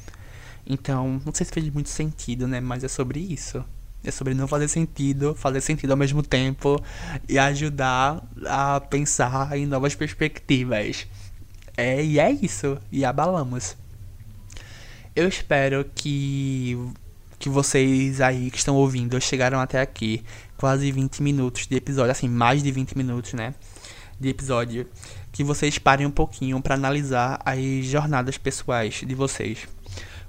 Então, 0.67 1.21
não 1.27 1.35
sei 1.35 1.45
se 1.45 1.53
fez 1.53 1.69
muito 1.69 1.91
sentido, 1.91 2.49
né? 2.49 2.59
Mas 2.59 2.83
é 2.83 2.89
sobre 2.89 3.21
isso. 3.21 3.63
É 4.03 4.11
sobre 4.11 4.33
não 4.33 4.49
fazer 4.49 4.69
sentido, 4.69 5.35
fazer 5.35 5.61
sentido 5.61 5.91
ao 5.91 5.97
mesmo 5.99 6.23
tempo 6.23 6.83
e 7.29 7.39
ajudar 7.39 8.27
a 8.47 8.81
pensar 8.81 9.59
em 9.59 9.67
novas 9.67 9.95
perspectivas. 9.95 11.07
É, 11.77 12.03
e 12.03 12.19
é 12.19 12.31
isso. 12.31 12.79
E 12.91 13.05
abalamos. 13.05 13.77
Eu 15.17 15.27
espero 15.27 15.83
que 15.95 16.79
que 17.39 17.49
vocês 17.49 18.21
aí 18.21 18.51
que 18.51 18.59
estão 18.59 18.77
ouvindo 18.77 19.19
chegaram 19.19 19.59
até 19.59 19.81
aqui, 19.81 20.23
quase 20.59 20.93
20 20.93 21.23
minutos 21.23 21.67
de 21.67 21.75
episódio, 21.75 22.11
assim, 22.13 22.29
mais 22.29 22.63
de 22.63 22.71
20 22.71 22.97
minutos, 22.99 23.33
né? 23.33 23.55
De 24.21 24.29
episódio, 24.29 24.87
que 25.33 25.43
vocês 25.43 25.79
parem 25.79 26.07
um 26.07 26.11
pouquinho 26.11 26.61
para 26.61 26.75
analisar 26.75 27.41
as 27.47 27.87
jornadas 27.87 28.37
pessoais 28.37 29.03
de 29.07 29.15
vocês. 29.15 29.67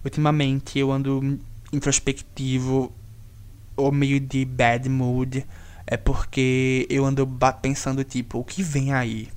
Ultimamente 0.06 0.80
eu 0.80 0.90
ando 0.90 1.38
introspectivo 1.74 2.90
ou 3.76 3.92
meio 3.92 4.22
de 4.22 4.46
bad 4.46 4.88
mood, 4.88 5.46
é 5.86 5.98
porque 5.98 6.88
eu 6.90 7.06
ando 7.06 7.28
pensando 7.62 8.06
tipo, 8.06 8.40
o 8.40 8.44
que 8.46 8.64
vem 8.64 8.94
aí? 8.94 9.28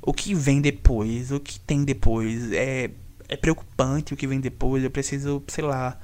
O 0.00 0.12
que 0.12 0.32
vem 0.32 0.60
depois? 0.60 1.32
O 1.32 1.40
que 1.40 1.58
tem 1.58 1.84
depois? 1.84 2.52
É 2.52 2.90
é 3.28 3.36
preocupante 3.36 4.14
o 4.14 4.16
que 4.16 4.26
vem 4.26 4.40
depois, 4.40 4.82
eu 4.82 4.90
preciso, 4.90 5.42
sei 5.48 5.64
lá, 5.64 5.98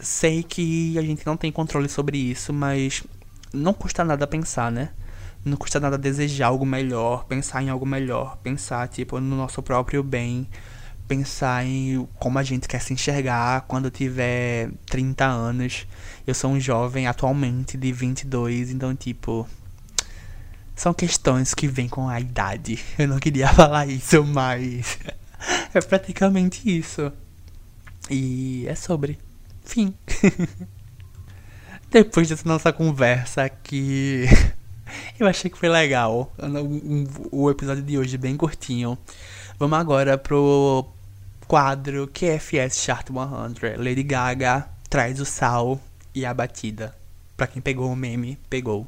sei 0.00 0.42
que 0.42 0.98
a 0.98 1.02
gente 1.02 1.26
não 1.26 1.36
tem 1.36 1.50
controle 1.50 1.88
sobre 1.88 2.18
isso, 2.18 2.52
mas 2.52 3.02
não 3.52 3.72
custa 3.72 4.04
nada 4.04 4.26
pensar, 4.26 4.70
né? 4.70 4.90
Não 5.44 5.56
custa 5.56 5.80
nada 5.80 5.96
desejar 5.96 6.48
algo 6.48 6.66
melhor, 6.66 7.24
pensar 7.24 7.62
em 7.62 7.70
algo 7.70 7.86
melhor, 7.86 8.36
pensar 8.38 8.88
tipo 8.88 9.18
no 9.20 9.36
nosso 9.36 9.62
próprio 9.62 10.02
bem, 10.02 10.46
pensar 11.08 11.64
em 11.64 12.06
como 12.18 12.38
a 12.38 12.42
gente 12.42 12.68
quer 12.68 12.80
se 12.80 12.92
enxergar 12.92 13.62
quando 13.62 13.90
tiver 13.90 14.70
30 14.86 15.24
anos. 15.24 15.86
Eu 16.26 16.34
sou 16.34 16.50
um 16.50 16.60
jovem 16.60 17.06
atualmente 17.06 17.76
de 17.78 17.90
22, 17.90 18.70
então 18.70 18.94
tipo 18.94 19.48
são 20.76 20.94
questões 20.94 21.52
que 21.52 21.66
vêm 21.66 21.88
com 21.88 22.08
a 22.08 22.20
idade. 22.20 22.78
Eu 22.98 23.08
não 23.08 23.18
queria 23.18 23.48
falar 23.52 23.86
isso, 23.86 24.24
mas 24.24 24.98
é 25.74 25.80
praticamente 25.80 26.68
isso. 26.68 27.12
E 28.10 28.66
é 28.68 28.74
sobre. 28.74 29.18
Fim. 29.64 29.94
Depois 31.90 32.28
dessa 32.28 32.48
nossa 32.48 32.72
conversa 32.72 33.44
aqui. 33.44 34.26
Eu 35.18 35.26
achei 35.26 35.50
que 35.50 35.58
foi 35.58 35.68
legal. 35.68 36.32
O 37.30 37.50
episódio 37.50 37.82
de 37.82 37.98
hoje 37.98 38.16
bem 38.16 38.36
curtinho. 38.36 38.98
Vamos 39.58 39.78
agora 39.78 40.18
pro 40.18 40.86
quadro 41.46 42.08
QFS 42.08 42.82
Chart 42.82 43.06
100. 43.08 43.76
Lady 43.76 44.02
Gaga 44.02 44.68
traz 44.88 45.20
o 45.20 45.24
sal 45.24 45.80
e 46.14 46.24
a 46.24 46.34
batida. 46.34 46.94
Pra 47.36 47.46
quem 47.46 47.62
pegou 47.62 47.90
o 47.90 47.96
meme, 47.96 48.38
pegou. 48.48 48.86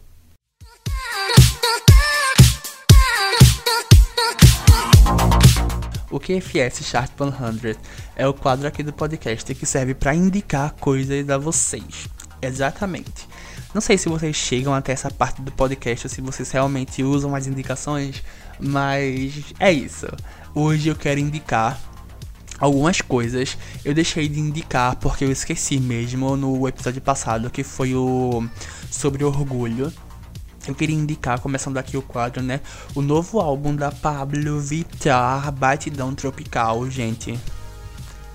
O 6.12 6.20
QFS 6.20 6.84
Chart 6.84 7.10
100 7.16 7.74
é 8.14 8.28
o 8.28 8.34
quadro 8.34 8.68
aqui 8.68 8.82
do 8.82 8.92
podcast 8.92 9.54
que 9.54 9.64
serve 9.64 9.94
para 9.94 10.14
indicar 10.14 10.72
coisas 10.72 11.30
a 11.30 11.38
vocês. 11.38 12.06
Exatamente. 12.42 13.26
Não 13.72 13.80
sei 13.80 13.96
se 13.96 14.10
vocês 14.10 14.36
chegam 14.36 14.74
até 14.74 14.92
essa 14.92 15.10
parte 15.10 15.40
do 15.40 15.50
podcast 15.50 16.06
ou 16.06 16.10
se 16.10 16.20
vocês 16.20 16.50
realmente 16.50 17.02
usam 17.02 17.34
as 17.34 17.46
indicações, 17.46 18.22
mas 18.60 19.54
é 19.58 19.72
isso. 19.72 20.06
Hoje 20.54 20.90
eu 20.90 20.94
quero 20.94 21.18
indicar 21.18 21.80
algumas 22.58 23.00
coisas. 23.00 23.56
Eu 23.82 23.94
deixei 23.94 24.28
de 24.28 24.38
indicar 24.38 24.96
porque 24.96 25.24
eu 25.24 25.32
esqueci 25.32 25.80
mesmo 25.80 26.36
no 26.36 26.68
episódio 26.68 27.00
passado, 27.00 27.48
que 27.48 27.64
foi 27.64 27.94
o 27.94 28.46
sobre 28.90 29.24
orgulho 29.24 29.90
eu 30.70 30.74
queria 30.74 30.96
indicar, 30.96 31.40
começando 31.40 31.78
aqui 31.78 31.96
o 31.96 32.02
quadro, 32.02 32.42
né? 32.42 32.60
O 32.94 33.02
novo 33.02 33.40
álbum 33.40 33.74
da 33.74 33.90
Pablo 33.90 34.60
Vittar, 34.60 35.50
Batidão 35.52 36.14
Tropical, 36.14 36.88
gente. 36.88 37.38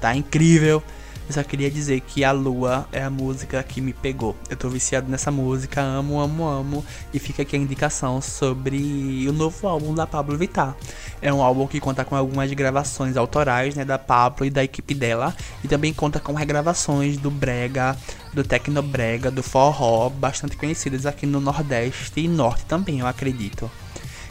Tá 0.01 0.15
incrível. 0.15 0.83
Eu 1.27 1.33
só 1.33 1.43
queria 1.43 1.69
dizer 1.69 1.99
que 1.99 2.23
A 2.23 2.31
Lua 2.31 2.87
é 2.89 3.03
a 3.03 3.09
música 3.09 3.61
que 3.61 3.81
me 3.81 3.91
pegou. 3.91 4.33
Eu 4.49 4.55
tô 4.55 4.69
viciado 4.69 5.09
nessa 5.11 5.29
música, 5.29 5.81
amo, 5.81 6.21
amo, 6.21 6.47
amo. 6.47 6.85
E 7.13 7.19
fica 7.19 7.41
aqui 7.41 7.57
a 7.57 7.59
indicação 7.59 8.21
sobre 8.21 9.25
o 9.27 9.33
novo 9.33 9.67
álbum 9.67 9.93
da 9.93 10.07
Pablo 10.07 10.37
Vittar. 10.37 10.73
É 11.21 11.33
um 11.33 11.41
álbum 11.41 11.67
que 11.67 11.81
conta 11.81 12.05
com 12.05 12.15
algumas 12.15 12.49
gravações 12.53 13.17
autorais, 13.17 13.75
né, 13.75 13.83
da 13.83 13.99
Pablo 13.99 14.45
e 14.45 14.49
da 14.49 14.63
equipe 14.63 14.93
dela. 14.93 15.35
E 15.61 15.67
também 15.67 15.93
conta 15.93 16.17
com 16.17 16.33
regravações 16.33 17.17
do 17.17 17.29
Brega, 17.29 17.97
do 18.33 18.41
Tecnobrega, 18.41 19.29
do 19.29 19.43
Forró, 19.43 20.09
bastante 20.09 20.55
conhecidas 20.55 21.05
aqui 21.05 21.25
no 21.25 21.41
Nordeste 21.41 22.21
e 22.21 22.27
Norte 22.29 22.63
também, 22.65 22.99
eu 22.99 23.07
acredito. 23.07 23.69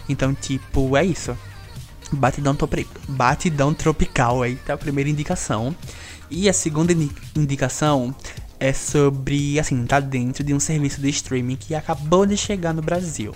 Então, 0.09 0.33
tipo, 0.33 0.97
é 0.97 1.05
isso. 1.05 1.37
Batidão, 2.13 2.57
Batidão 3.09 3.75
tropical 3.75 4.43
aí, 4.43 4.57
tá 4.57 4.75
a 4.75 4.79
primeira 4.79 5.11
indicação. 5.11 5.75
E 6.31 6.49
a 6.49 6.53
segunda 6.53 6.93
indicação 7.37 8.15
é 8.59 8.73
sobre, 8.73 9.59
assim, 9.61 9.85
tá 9.87 10.01
dentro 10.01 10.43
de 10.43 10.53
um 10.53 10.61
serviço 10.61 11.01
de 11.01 11.09
streaming 11.11 11.57
que 11.57 11.75
acabou 11.75 12.27
de 12.27 12.37
chegar 12.37 12.73
no 12.73 12.83
Brasil, 12.83 13.35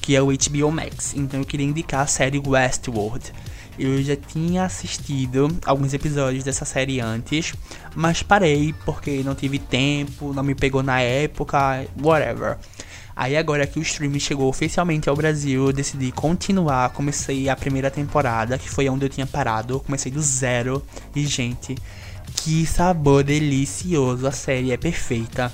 que 0.00 0.14
é 0.14 0.20
o 0.20 0.26
HBO 0.26 0.70
Max. 0.70 1.14
Então 1.16 1.40
eu 1.40 1.46
queria 1.46 1.66
indicar 1.66 2.00
a 2.02 2.06
série 2.06 2.42
Westworld. 2.44 3.32
Eu 3.78 4.02
já 4.02 4.16
tinha 4.16 4.64
assistido 4.64 5.48
alguns 5.64 5.94
episódios 5.94 6.44
dessa 6.44 6.66
série 6.66 7.00
antes, 7.00 7.54
mas 7.94 8.22
parei 8.22 8.74
porque 8.84 9.22
não 9.24 9.34
tive 9.34 9.58
tempo, 9.58 10.34
não 10.34 10.42
me 10.42 10.54
pegou 10.54 10.82
na 10.82 11.00
época, 11.00 11.86
whatever. 12.02 12.58
Aí 13.16 13.36
agora 13.36 13.66
que 13.66 13.78
o 13.78 13.82
streaming 13.82 14.18
chegou 14.18 14.48
oficialmente 14.48 15.08
ao 15.08 15.16
Brasil, 15.16 15.66
eu 15.66 15.72
decidi 15.72 16.10
continuar. 16.12 16.90
Comecei 16.90 17.48
a 17.48 17.56
primeira 17.56 17.90
temporada, 17.90 18.58
que 18.58 18.68
foi 18.68 18.88
onde 18.88 19.04
eu 19.04 19.08
tinha 19.08 19.26
parado. 19.26 19.80
comecei 19.80 20.10
do 20.10 20.22
zero. 20.22 20.82
E, 21.14 21.26
gente, 21.26 21.76
que 22.36 22.66
sabor 22.66 23.22
delicioso, 23.22 24.26
a 24.26 24.32
série 24.32 24.72
é 24.72 24.76
perfeita. 24.76 25.52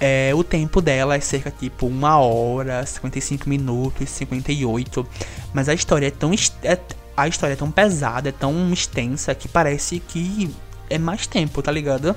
É, 0.00 0.32
o 0.34 0.42
tempo 0.42 0.80
dela 0.80 1.14
é 1.14 1.20
cerca 1.20 1.50
tipo 1.50 1.86
uma 1.86 2.18
hora, 2.18 2.84
55 2.84 3.48
minutos, 3.48 4.10
58. 4.10 5.06
Mas 5.52 5.68
a 5.68 5.74
história 5.74 6.08
é 6.08 6.10
tão 6.10 6.32
é, 6.32 6.78
a 7.16 7.28
história 7.28 7.54
é 7.54 7.56
tão 7.56 7.70
pesada, 7.70 8.28
é 8.28 8.32
tão 8.32 8.72
extensa 8.72 9.34
que 9.34 9.48
parece 9.48 10.00
que 10.00 10.54
é 10.90 10.98
mais 10.98 11.26
tempo, 11.26 11.62
tá 11.62 11.70
ligado? 11.70 12.14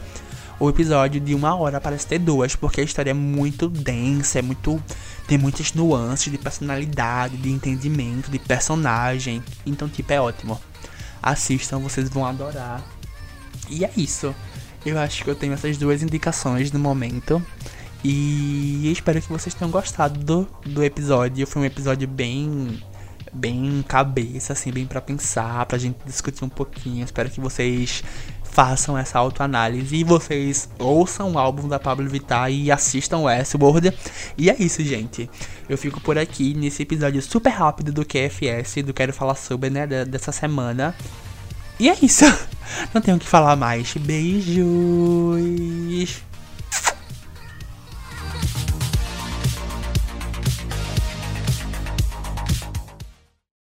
O 0.60 0.70
episódio 0.70 1.22
de 1.22 1.36
uma 1.36 1.56
hora 1.56 1.80
parece 1.80 2.08
ter 2.08 2.17
duas, 2.17 2.56
porque 2.56 2.82
a 2.82 2.84
história 2.84 3.12
é 3.12 3.13
muito 3.13 3.70
densa, 3.70 4.39
é 4.39 4.41
muito. 4.41 4.82
tem 5.28 5.38
muitas 5.38 5.72
nuances 5.74 6.32
de 6.32 6.38
personalidade, 6.38 7.38
de 7.38 7.52
entendimento, 7.52 8.32
de 8.32 8.39
personagem. 8.39 9.43
Então, 9.65 9.88
tipo, 9.88 10.12
é 10.12 10.20
ótimo. 10.20 10.60
Assistam, 11.22 11.80
vocês 11.80 12.10
vão 12.10 12.26
adorar. 12.26 12.84
E 13.70 13.86
é 13.86 13.92
isso. 13.98 14.34
Eu 14.86 14.98
acho 15.00 15.24
que 15.24 15.30
eu 15.30 15.36
tenho 15.36 15.54
essas 15.54 15.78
duas 15.78 16.02
indicações 16.02 16.72
no 16.72 16.80
momento. 16.80 17.44
E 18.04 18.92
espero 18.92 19.22
que 19.22 19.30
vocês 19.30 19.54
tenham 19.54 19.72
gostado 19.72 20.20
do, 20.20 20.48
do 20.66 20.84
episódio. 20.84 21.46
Foi 21.48 21.62
um 21.64 21.66
episódio 21.66 22.08
bem 22.08 22.82
bem 23.34 23.84
cabeça, 23.88 24.54
assim, 24.54 24.72
bem 24.72 24.86
para 24.86 25.02
pensar, 25.02 25.66
pra 25.66 25.78
gente 25.78 25.98
discutir 26.06 26.44
um 26.44 26.50
pouquinho. 26.50 27.04
Espero 27.04 27.30
que 27.30 27.40
vocês 27.40 28.04
façam 28.44 28.98
essa 28.98 29.20
autoanálise 29.20 29.96
e 29.96 30.04
vocês 30.04 30.68
ouçam 30.80 31.34
o 31.34 31.38
álbum 31.38 31.68
da 31.68 31.78
Pablo 31.78 32.10
Vittar 32.10 32.52
e 32.52 32.72
assistam 32.72 33.20
Westworld. 33.20 33.94
E 34.38 34.50
é 34.50 34.56
isso, 34.58 34.84
gente. 34.84 35.30
Eu 35.70 35.78
fico 35.78 36.02
por 36.02 36.18
aqui 36.18 36.54
nesse 36.56 36.82
episódio 36.84 37.22
super 37.22 37.50
rápido 37.50 37.92
do 37.92 38.06
QFS, 38.06 38.82
do 38.84 38.94
Quero 38.94 39.14
Falar 39.14 39.36
Sobre, 39.36 39.70
né, 39.70 39.86
dessa 39.86 40.32
semana. 40.32 40.96
E 41.80 41.90
é 41.90 41.98
isso. 42.02 42.26
Não 42.94 43.02
tenho 43.02 43.18
o 43.18 43.20
que 43.20 43.26
falar 43.26 43.56
mais. 43.56 43.94
Beijos. 43.94 44.68